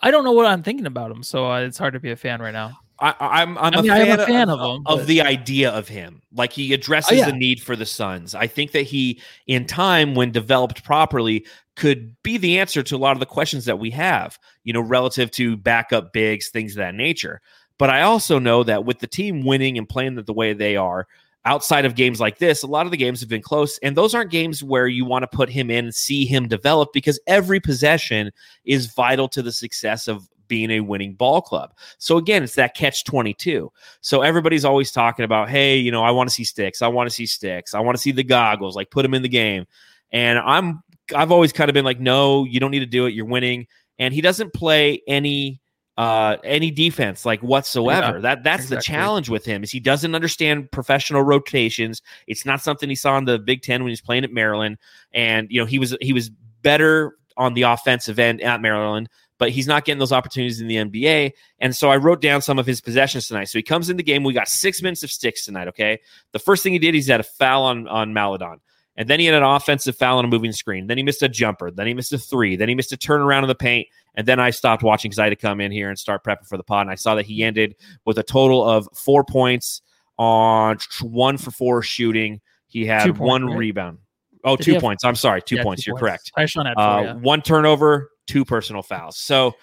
[0.02, 2.16] I don't know what I'm thinking about him, so uh, it's hard to be a
[2.16, 2.80] fan right now.
[3.00, 5.22] I, am I'm, I'm I mean, a fan a fan of, of him, of the
[5.22, 6.22] idea of him.
[6.34, 7.26] Like he addresses Oh, yeah.
[7.30, 8.34] the need for the Suns.
[8.34, 11.46] I think that he, in time, when developed properly,
[11.76, 14.40] could be the answer to a lot of the questions that we have.
[14.64, 17.42] You know, relative to backup bigs, things of that nature.
[17.78, 21.08] But I also know that with the team winning and playing the way they are,
[21.46, 23.78] outside of games like this, a lot of the games have been close.
[23.80, 26.90] And those aren't games where you want to put him in and see him develop
[26.94, 28.32] because every possession
[28.66, 31.74] is vital to the success of being a winning ball club.
[31.98, 33.72] So again, it's that catch 22.
[34.02, 36.82] So everybody's always talking about, hey, you know, I want to see sticks.
[36.82, 37.74] I want to see sticks.
[37.74, 39.66] I want to see the goggles, like put them in the game.
[40.12, 40.84] And I'm
[41.16, 43.14] I've always kind of been like, no, you don't need to do it.
[43.14, 43.68] You're winning.
[44.00, 45.62] And he doesn't play any
[45.98, 48.18] uh any defense like whatsoever.
[48.18, 52.04] Yeah, that that's the challenge with him is he doesn't understand professional rotations.
[52.28, 54.78] It's not something he saw in the Big 10 when he was playing at Maryland
[55.12, 56.30] and you know he was he was
[56.62, 59.10] better on the offensive end at Maryland,
[59.40, 61.32] but he's not getting those opportunities in the NBA.
[61.60, 63.46] And so I wrote down some of his possessions tonight.
[63.46, 64.24] So he comes in the game.
[64.24, 65.68] We got six minutes of sticks tonight.
[65.70, 66.00] Okay.
[66.32, 68.60] The first thing he did, he's had a foul on on Maledon.
[69.00, 70.88] And then he had an offensive foul on a moving screen.
[70.88, 71.70] Then he missed a jumper.
[71.70, 72.56] Then he missed a three.
[72.56, 73.88] Then he missed a turnaround in the paint.
[74.16, 76.48] And then I stopped watching because I had to come in here and start prepping
[76.48, 76.82] for the pod.
[76.82, 77.76] And I saw that he ended
[78.06, 79.84] with a total of four points
[80.18, 82.42] on one for four shooting.
[82.66, 83.58] He had points, one right?
[83.58, 84.00] rebound.
[84.44, 85.04] Oh, Did two he have- points.
[85.06, 85.44] I'm sorry.
[85.44, 85.86] Two Yeah, points.
[85.86, 86.32] You're correct.
[86.36, 87.14] Ty-Shon had four, Uh, yeah.
[87.16, 89.18] One turnover, two personal fouls.
[89.18, 89.54] So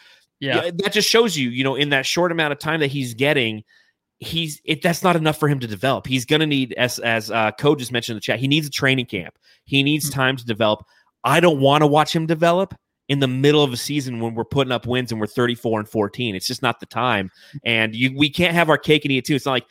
[0.40, 0.64] yeah.
[0.64, 3.14] yeah, that just shows you, you know, in that short amount of time that he's
[3.14, 3.62] getting,
[4.18, 4.82] he's it.
[4.82, 6.06] That's not enough for him to develop.
[6.06, 8.66] He's going to need, as as uh, Code just mentioned in the chat, he needs
[8.66, 9.36] a training camp.
[9.64, 10.14] He needs Mhm.
[10.14, 10.84] time to develop.
[11.22, 12.74] I don't want to watch him develop
[13.08, 15.88] in the middle of a season when we're putting up wins and we're 34 and
[15.88, 16.34] 14.
[16.34, 17.30] It's just not the time.
[17.64, 19.34] And you we can't have our cake and eat it too.
[19.34, 19.66] It's not like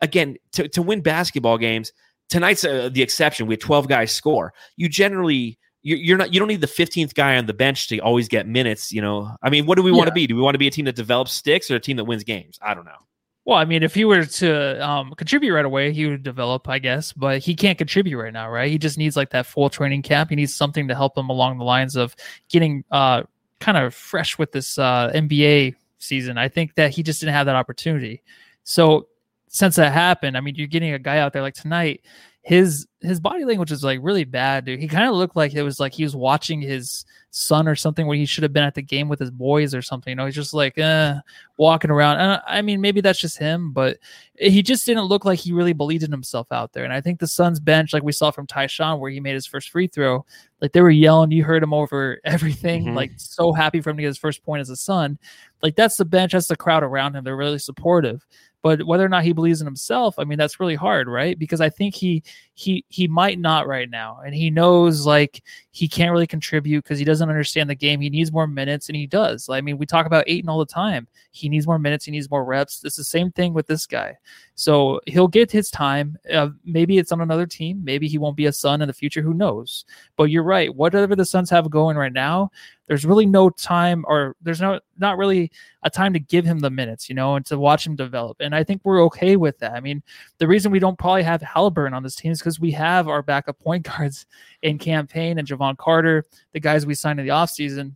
[0.00, 1.92] again to, to win basketball games.
[2.28, 3.46] Tonight's uh, the exception.
[3.46, 4.52] We had 12 guys score.
[4.76, 5.58] You generally
[5.96, 8.92] you're, not you don't need the 15th guy on the bench to always get minutes.
[8.92, 10.26] You know, I mean, what do we want to be?
[10.26, 12.24] Do we want to be a team that develops sticks or a team that wins
[12.24, 12.58] games?
[12.62, 12.98] I don't know.
[13.44, 16.78] Well, I mean, if he were to um, contribute right away, he would develop, I
[16.78, 17.14] guess.
[17.14, 18.70] But he can't contribute right now, right?
[18.70, 20.28] He just needs like that full training camp.
[20.28, 22.14] He needs something to help him along the lines of
[22.50, 23.22] getting uh,
[23.58, 26.36] kind of fresh with this uh, NBA season.
[26.36, 28.22] I think that he just didn't have that opportunity.
[28.64, 29.08] So
[29.48, 32.02] since that happened, I mean, you're getting a guy out there like tonight.
[32.42, 34.80] His his body language is like really bad, dude.
[34.80, 38.06] He kind of looked like it was like he was watching his son or something
[38.06, 40.10] where he should have been at the game with his boys or something.
[40.10, 41.16] You know, he's just like uh,
[41.58, 42.18] walking around.
[42.18, 43.98] And I mean, maybe that's just him, but
[44.36, 46.82] he just didn't look like he really believed in himself out there.
[46.84, 49.46] And I think the Suns bench, like we saw from Ty-Shon, where he made his
[49.46, 50.24] first free throw,
[50.60, 51.30] like they were yelling.
[51.30, 52.86] You heard him over everything.
[52.86, 52.94] Mhm.
[52.96, 55.18] Like so happy for him to get his first point as a Sun.
[55.62, 57.22] Like that's the bench, that's the crowd around him.
[57.22, 58.26] They're really supportive.
[58.60, 61.38] But whether or not he believes in himself, I mean, that's really hard, right?
[61.38, 62.24] Because I think he
[62.54, 65.42] he he might not right now, and he knows like
[65.78, 68.00] he can't really contribute because he doesn't understand the game.
[68.00, 69.48] He needs more minutes, and he does.
[69.48, 71.06] I mean, we talk about Ayton all the time.
[71.30, 72.04] He needs more minutes.
[72.04, 72.82] He needs more reps.
[72.82, 74.16] It's the same thing with this guy.
[74.56, 76.18] So he'll get his time.
[76.34, 77.80] Uh, maybe it's on another team.
[77.84, 79.22] Maybe he won't be a Sun in the future.
[79.22, 79.84] Who knows?
[80.16, 80.74] But you're right.
[80.74, 82.50] Whatever the Suns have going right now,
[82.88, 85.52] there's really no time, or there's no not really
[85.82, 88.38] a time to give him the minutes, you know, and to watch him develop.
[88.40, 89.72] And I think we're okay with that.
[89.72, 90.02] I mean,
[90.38, 93.22] the reason we don't probably have Halliburton on this team is because we have our
[93.22, 94.26] backup point guards
[94.62, 97.94] in Cam Payne and Jevon Carter, the guys we signed in the offseason.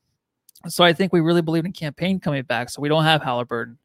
[0.68, 2.70] So I think we really believe in Cam Payne coming back.
[2.70, 3.78] So we don't have Halliburton.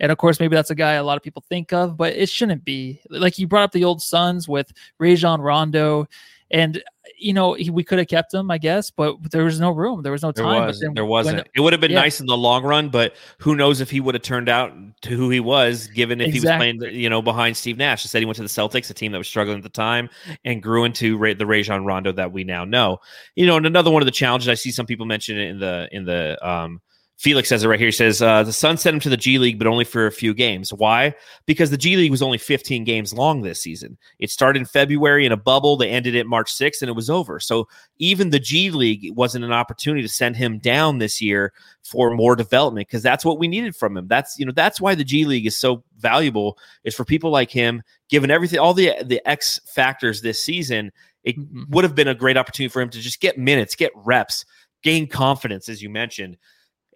[0.00, 2.28] And of course, maybe that's a guy a lot of people think of, but it
[2.28, 3.00] shouldn't be.
[3.08, 6.06] Like you brought up the old Suns with Rajon Rondo.
[6.50, 6.82] And
[7.18, 10.02] you know, he, we could have kept him, I guess, but there was no room.
[10.02, 10.62] There was no There time.
[10.62, 11.46] But was then there wasn't.
[11.54, 12.00] it would have been yeah.
[12.00, 15.10] nice in the long run, but who knows if he would have turned out to
[15.10, 18.04] who he was, given if he was playing, you know, behind Steve Nash.
[18.04, 20.08] Instead, he went to the Celtics, a team that was struggling at the time,
[20.44, 22.98] and grew into Ra- the Rajon Rondo that we now know.
[23.34, 25.58] You know, and another one of the challenges I see some people mention it in
[25.58, 26.80] the in the um,
[27.16, 27.88] Felix says it right here.
[27.88, 30.12] He says uh, the Suns sent him to the G League, but only for a
[30.12, 30.72] few games.
[30.72, 31.14] Why?
[31.46, 33.96] Because the G League was only 15 games long this season.
[34.18, 35.76] It started in February in a bubble.
[35.76, 37.38] They ended it March 6th, and it was over.
[37.38, 41.52] So even the G League wasn't an opportunity to send him down this year
[41.84, 44.08] for more development because that's what we needed from him.
[44.08, 47.50] That's you know that's why the G League is so valuable is for people like
[47.50, 47.82] him.
[48.08, 50.90] Given everything, all the the X factors this season,
[51.22, 51.68] it Mhm.
[51.70, 54.44] would have been a great opportunity for him to just get minutes, get reps,
[54.82, 56.36] gain confidence, as you mentioned.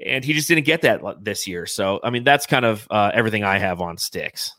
[0.04, 1.66] And he just didn't get that this year.
[1.66, 4.54] So, I mean, that's kind of uh, everything I have on sticks.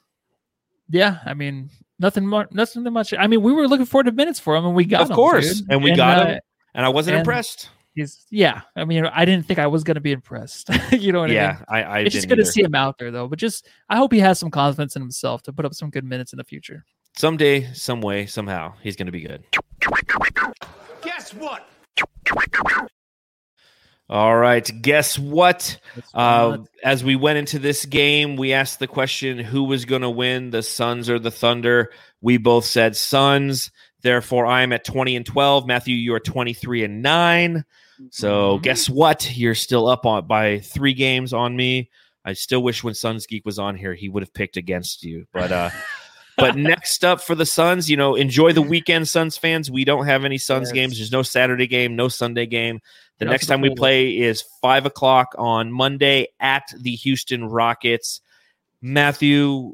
[0.90, 1.70] Yeah, I mean,
[2.00, 3.14] nothing more, nothing much.
[3.14, 5.16] I mean, we were looking forward to minutes for him, and we got Of him,
[5.16, 5.72] course, dude.
[5.72, 6.40] and we got him.
[6.74, 7.70] and I wasn't And- impressed.
[7.96, 8.62] He's yeah.
[8.76, 10.70] I mean, I didn't think I was gonna be impressed.
[10.92, 11.36] you know what I mean?
[11.36, 13.28] Yeah, I, I it's just didn't good to see him out there though.
[13.28, 16.06] But just I hope he has some confidence in himself to put up some good
[16.06, 16.86] minutes in the future.
[17.18, 19.44] Someday, some way, somehow, he's going to be good.
[21.02, 21.68] Guess what?
[24.10, 24.70] All right.
[24.82, 25.78] Guess what?
[26.16, 30.10] Uh, as we went into this game, we asked the question who was going to
[30.10, 31.92] win, the Suns or the Thunder.
[32.22, 33.70] We both said Suns.
[34.02, 35.68] Therefore, I'm at 20 and 12.
[35.68, 37.64] Matthew, you are 23 and 9.
[38.12, 38.64] So, Mhm.
[38.64, 39.36] guess what?
[39.38, 41.90] You're still up on by three games on me.
[42.26, 45.26] I still wish when Suns Geek was on here, he would have picked against you.
[45.34, 45.70] But uh
[46.38, 49.70] but next up for the Suns, you know, enjoy the weekend, Suns fans.
[49.70, 50.74] We don't have any Suns Yes.
[50.74, 50.98] games.
[50.98, 52.80] There's no Saturday game, no Sunday game.
[53.20, 58.22] The next the time we play is five o'clock on Monday at the Houston Rockets.
[58.82, 59.74] Matthew,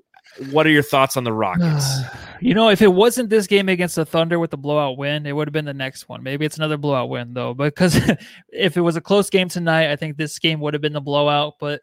[0.49, 1.99] what are your thoughts on the Rockets?
[2.41, 5.33] you know, if it wasn't this game against the Thunder with the blowout win, it
[5.33, 6.23] would have been the next one.
[6.23, 7.99] Maybe it's another blowout win though, because
[8.49, 11.01] if it was a close game tonight, I think this game would have been the
[11.01, 11.53] blowout.
[11.59, 11.81] But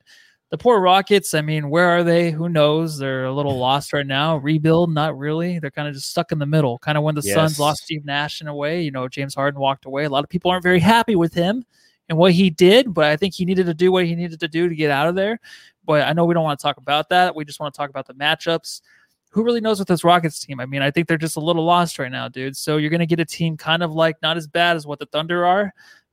[0.53, 2.31] the poor Rockets, I mean, where are they?
[2.31, 2.99] Who knows?
[2.99, 4.37] They're a little lost right now.
[4.37, 5.59] Rebuild, not really.
[5.59, 6.79] They're kind of just stuck in the middle.
[6.79, 8.83] Kind of when the Suns lost Steve Nash in a way.
[8.83, 10.05] You know, James Harden walked away.
[10.05, 11.65] A lot of people aren't very happy with him
[12.11, 14.49] and what he did, but I think he needed to do what he needed to
[14.49, 15.41] do to get out of there.
[15.87, 17.35] But I know we don't want to talk about that.
[17.35, 18.83] We just want to talk about the matchups
[19.31, 20.61] who really knows with this Rockets team?
[20.61, 22.55] I mean, I think they're just a little lost right now, dude.
[22.55, 24.99] So you're going to get a team kind of like not as bad as what
[24.99, 25.73] the Thunder are.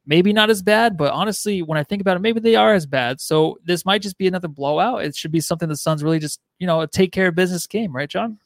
[0.10, 2.88] Maybe not as bad, but honestly, when I think about it, maybe they are as
[2.88, 3.22] bad.
[3.22, 5.05] So this might just be another blowout.
[5.05, 7.68] It should be something the Suns really just, you know, a take care of business
[7.68, 8.39] game, right, John?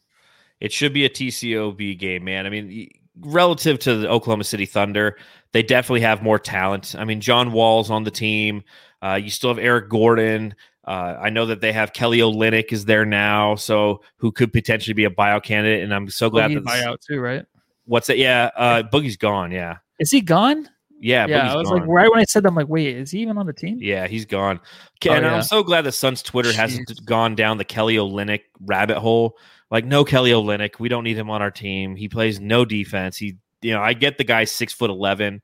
[0.59, 2.45] It should be a TCOB game, man.
[2.45, 2.91] I mean,
[3.21, 5.15] relative to the Oklahoma City Thunder,
[5.53, 6.95] they definitely have more talent.
[6.97, 8.65] I mean, John Wall's on the team.
[9.01, 10.55] Uh, you still have Eric Gordon.
[10.83, 14.95] Uh, I know that they have Kelly Olynyk is there now, so who could potentially
[14.95, 15.81] be a bio candidate.
[15.81, 17.45] And I'm so glad Boogie that buyout too, right?
[17.85, 18.17] what's it?
[18.17, 19.51] Yeah, uh, Boogie's gone.
[19.51, 20.67] Yeah, Is he gone?
[21.03, 21.79] Yeah, Yeah, I was gone.
[21.79, 23.77] like, right when I said that, I'm like, wait, is he even on the team?
[23.81, 24.59] Yeah, he's gone.
[25.01, 25.35] Okay, Oh, and yeah.
[25.35, 29.37] I'm so glad the Suns Twitter hasn't gone down the Kelly Olynyk rabbit hole.
[29.69, 30.79] Like, no Kelly Olynyk.
[30.79, 31.95] We don't need him on our team.
[31.95, 33.17] He plays no defense.
[33.17, 35.41] He, you know, I get the guy's six foot eleven,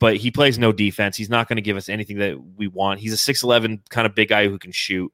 [0.00, 1.16] but he plays no defense.
[1.16, 3.00] He's not going to give us anything that we want.
[3.00, 5.12] He's a six eleven kind of big guy who can shoot.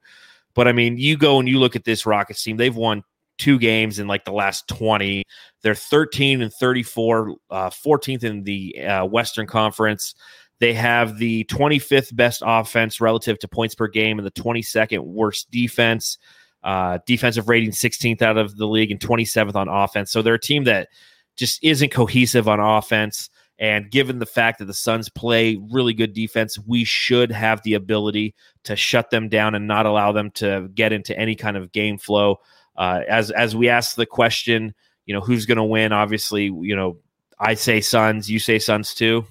[0.55, 2.57] But I mean, you go and you look at this Rockets team.
[2.57, 3.03] They've won
[3.37, 5.23] two games in like the last 20.
[5.61, 10.15] They're 13 and 34, uh, 14th in the uh, Western Conference.
[10.59, 15.51] They have the 25th best offense relative to points per game and the 22nd worst
[15.51, 16.17] defense.
[16.63, 20.11] Uh, defensive rating 16th out of the league and 27th on offense.
[20.11, 20.87] So they're a team that
[21.35, 23.29] just isn't cohesive on offense.
[23.59, 27.73] And given the fact that the Suns play really good defense, we should have the
[27.73, 31.71] ability to shut them down and not allow them to get into any kind of
[31.71, 32.37] game flow.
[32.75, 34.73] Uh, as as we ask the question,
[35.05, 35.91] you know, who's going to win?
[35.93, 36.97] Obviously, you know,
[37.39, 39.25] I say Suns, you say Suns too.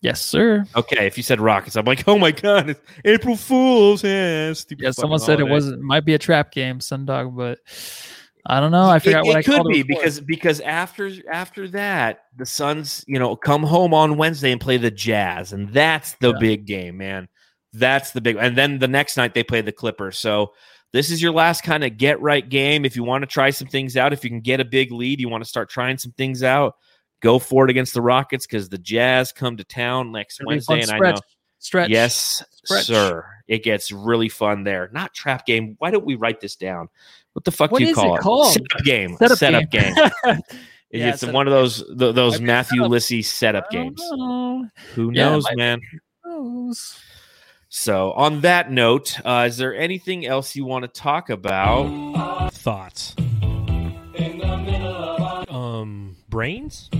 [0.00, 0.64] Yes, sir.
[0.74, 4.02] Okay, if you said Rockets, I'm like, oh my god, it's April Fools!
[4.02, 5.54] Yeah, Yeah, someone said it holiday.
[5.54, 7.60] was might be a trap game, Sundog, but
[8.44, 8.86] I don't know.
[8.86, 10.02] I It- forgot it, what I could be before.
[10.02, 14.76] because because after after that, the Suns, you know, come home on Wednesday and play
[14.76, 16.38] the Jazz, and that's the Yeah.
[16.40, 17.28] big game, man.
[17.72, 20.18] That's the big, and then the next night they play the Clippers.
[20.18, 20.52] So
[20.92, 22.84] this is your last kind of get right game.
[22.84, 25.20] If you want to try some things out, if you can get a big lead,
[25.20, 26.76] you want to start trying some things out.
[27.20, 30.58] Go for it against the Rockets because the Jazz come to town next It'll be
[30.58, 31.24] a fun Wednesday, and I know stretch.
[31.60, 31.90] Stretch.
[31.90, 32.86] Yes, Stretch.
[32.86, 33.24] sir.
[33.46, 34.90] It gets really fun there.
[34.92, 35.76] Not trap game.
[35.78, 36.88] Why don't we write this down?
[37.34, 38.52] What the fuck What do you is call it called?
[38.52, 39.16] Setup game.
[39.16, 39.94] Setup, Setup game.
[40.24, 40.38] game.
[40.94, 42.90] Yeah, it's one of those th- those Matthew setup.
[42.90, 43.98] Lissy setup games.
[44.10, 44.68] know.
[44.94, 45.56] Who knows, be.
[45.56, 45.80] man?
[46.22, 46.98] Knows.
[47.74, 52.52] So, on that note, uh, is there anything else you want to talk about?
[52.52, 53.14] Thoughts.
[55.48, 56.90] Um, brains.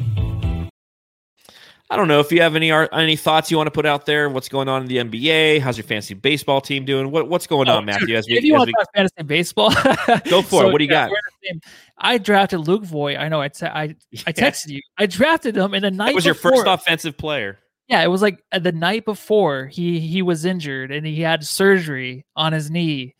[1.90, 4.30] I don't know if you have any any thoughts you want to put out there.
[4.30, 5.60] What's going on in the NBA?
[5.60, 7.10] How's your fantasy baseball team doing?
[7.10, 8.06] What what's going Oh, on, Matthew?
[8.06, 9.70] dude, as we, if you as want we to talk fantasy baseball,
[10.30, 10.72] Go for it.
[10.72, 11.10] What do you got?
[11.10, 11.60] we're the same.
[11.98, 13.18] I drafted Luke Voit.
[13.18, 13.42] I know.
[13.42, 13.94] I te- I,
[14.26, 14.80] I texted you.
[14.96, 16.06] I drafted him in the night.
[16.06, 17.58] that was your first offensive player.
[17.92, 21.44] Yeah, it was like uh, the night before he he was injured and he had
[21.44, 23.14] surgery on his knee.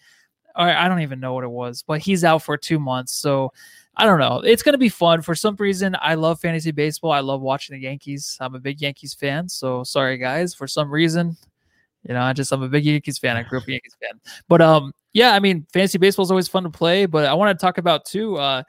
[0.57, 3.13] Or I don't even know what it was, but he's out for two months.
[3.13, 3.53] So
[3.97, 4.39] I don't know.
[4.39, 5.21] It's gonna be fun.
[5.21, 7.13] For some reason, I love fantasy baseball.
[7.13, 8.39] I love watching the Yankees.
[8.41, 9.47] I'm a big Yankees fan.
[9.47, 10.55] So sorry guys.
[10.55, 11.37] For some reason,
[12.09, 13.37] you know, I just I'm a big Yankees fan.
[13.37, 14.23] I grew up a Yankees fan.
[14.49, 17.05] But um, yeah, I mean, fantasy baseball is always fun to play.
[17.05, 18.39] But I want to talk about too.
[18.39, 18.63] Uh,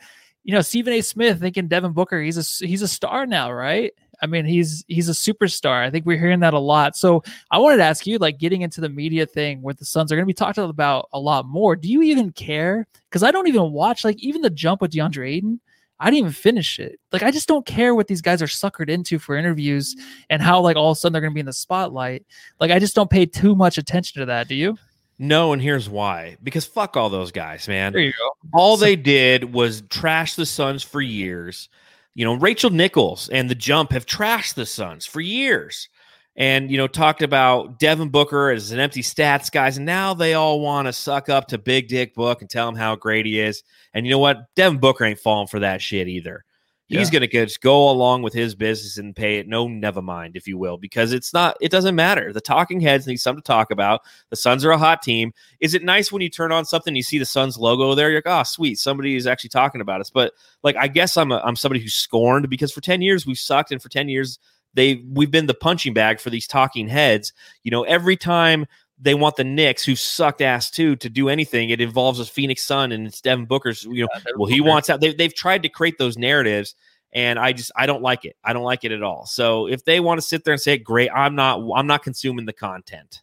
[0.44, 1.00] you know, Stephen A.
[1.00, 3.94] Smith thinking Devin Booker, he's a he's a star now, right?
[4.22, 5.84] I mean, he's he's a superstar.
[5.84, 6.96] I think we're hearing that a lot.
[6.96, 10.12] So I wanted to ask you, like, getting into the media thing where the Suns
[10.12, 11.76] are going to be talked about a lot more.
[11.76, 12.88] Do you even care?
[13.10, 15.60] Because I don't even watch like even the jump with DeAndre Ayton.
[16.00, 17.00] I didn't even finish it.
[17.12, 19.96] Like I just don't care what these guys are suckered into for interviews
[20.30, 22.26] and how like all of a sudden they're going to be in the spotlight.
[22.60, 24.48] Like I just don't pay too much attention to that.
[24.48, 24.78] Do you?
[25.20, 26.38] No, and here's why.
[26.44, 27.94] Because fuck all those guys, man.
[27.94, 28.30] There you go.
[28.54, 31.70] All they did was trash the Suns for years.
[32.16, 35.90] You know, Rachel Nichols and the Jump have trashed the Suns for years.
[36.36, 39.78] And, you know, talked about Devin Booker as an empty stats guys.
[39.78, 42.76] And now they all want to suck up to Big Dick Book and tell him
[42.76, 43.64] how great he is.
[43.94, 44.46] And you know what?
[44.56, 46.44] Devin Booker ain't falling for that shit either.
[46.90, 47.20] He's Yeah.
[47.20, 50.48] going to just go along with his business and pay it no never mind, if
[50.48, 52.34] you will, because it's not, it doesn't matter.
[52.34, 54.02] The talking heads need something to talk about.
[54.30, 55.34] The Suns are a hot team.
[55.62, 58.10] Is it nice when you turn on something, you see the Suns logo there?
[58.10, 58.78] You're like, oh, sweet.
[58.80, 60.10] Somebody is actually talking about us.
[60.10, 63.40] But like, I guess I'm, a, I'm somebody who's scorned because for 10 years we've
[63.40, 63.72] sucked.
[63.72, 64.38] And for 10 years,
[64.76, 67.32] they we've been the punching bag for these talking heads.
[67.64, 68.66] You know, every time
[69.04, 72.64] they want the Knicks, who sucked ass too, to do anything, it involves a Phoenix
[72.64, 73.84] Sun and it's Devin Booker's.
[73.84, 75.02] You know, Yeah, well, he wants out.
[75.02, 76.76] They, they've tried to create those narratives,
[77.12, 78.38] and I just I don't like it.
[78.44, 79.26] I don't like it at all.
[79.26, 81.60] So if they want to sit there and say, "Great," I'm not.
[81.76, 83.23] I'm not consuming the content.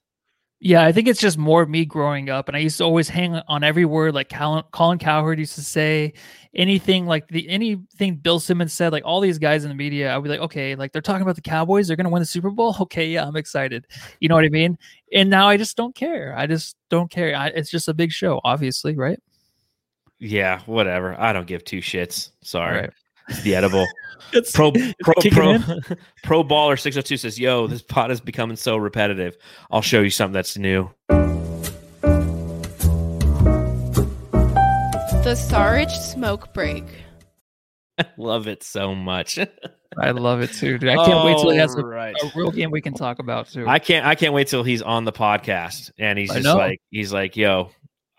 [0.63, 3.09] Yeah, I think it's just more of me growing up, and I used to always
[3.09, 6.13] hang on every word like Colin, Colin Cowherd used to say.
[6.53, 10.23] Anything like the anything Bill Simmons said, like all these guys in the media, I'd
[10.23, 12.77] be like, okay, like they're talking about the Cowboys, they're gonna win the Super Bowl.
[12.81, 13.87] Okay, yeah, I'm excited.
[14.19, 14.77] You know what I mean?
[15.15, 16.35] And now I just don't care.
[16.37, 17.35] I just don't care.
[17.37, 19.19] I, it's just a big show, obviously, right?
[20.19, 21.19] Yeah, whatever.
[21.19, 22.33] I don't give two shits.
[22.43, 22.91] Sorry, right.
[23.31, 23.87] It's the edible.
[24.33, 25.59] It's Pro pro pro,
[26.23, 29.37] pro baller six hundred two says, "Yo, this pot is becoming so repetitive.
[29.73, 30.89] I'll show you something that's new."
[35.25, 36.85] The Sarge Smoke Break.
[37.99, 39.37] I love it so much.
[39.99, 40.91] I love it too, dude.
[40.91, 42.15] I can't wait till he has a, Alright.
[42.23, 43.67] a real game we can talk about too.
[43.67, 44.07] I can't.
[44.07, 46.57] I can't wait till he's on the podcast and he's I just know.
[46.57, 47.71] like, he's like, "Yo,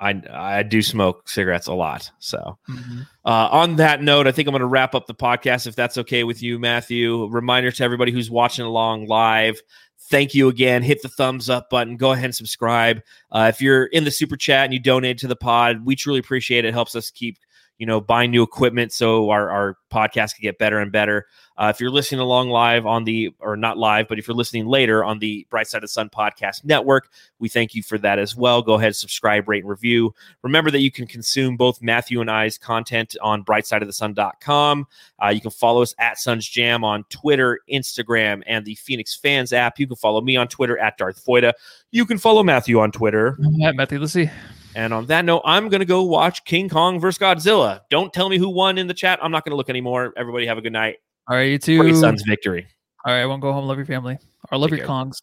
[0.01, 3.07] I I do smoke cigarettes a lot." So, Mhm.
[3.23, 5.97] uh, on that note, I think I'm going to wrap up the podcast if that's
[5.99, 7.25] okay with you, Matthew.
[7.27, 9.61] Reminder to everybody who's watching along live.
[10.09, 10.81] Thank you again.
[10.83, 11.95] Hit the thumbs up button.
[11.95, 13.01] Go ahead and subscribe.
[13.31, 16.19] Uh, if you're in the super chat and you donate to the pod, we truly
[16.19, 16.69] appreciate it.
[16.69, 17.37] It helps us keep
[17.81, 21.25] you know buying new equipment so our, our podcast can get better and better.
[21.57, 24.67] Uh, if you're listening along live on the or not live but if you're listening
[24.67, 27.09] later on the bright side of the sun podcast network
[27.39, 28.61] we thank you for that as well.
[28.61, 30.13] Go ahead subscribe rate and review.
[30.43, 34.85] Remember that you can consume both matthew and i's content on brightsideofthesun.com
[35.23, 39.51] uh, you can follow us at suns jam on twitter instagram and the phoenix fans
[39.53, 39.79] app.
[39.79, 41.53] You can follow me on twitter at darth Foyda.
[41.89, 43.37] you can follow matthew on twitter.
[43.73, 44.29] Matthew, let's see.
[44.75, 47.81] And on that note, I'm going to go watch King Kong versus Godzilla.
[47.89, 49.19] Don't tell me who won in the chat.
[49.21, 50.13] I'm not going to look anymore.
[50.17, 50.97] Everybody have a good night.
[51.27, 51.95] All right, you too.
[51.95, 52.67] Suns victory.
[53.05, 53.65] All right, I won't go home.
[53.67, 54.17] Love your family.
[54.51, 54.95] Or love Take your care.
[54.95, 55.21] Kongs.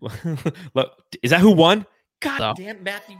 [0.74, 1.86] Look, Is that who won?
[2.20, 2.54] God No.
[2.56, 3.16] damn, Matthew.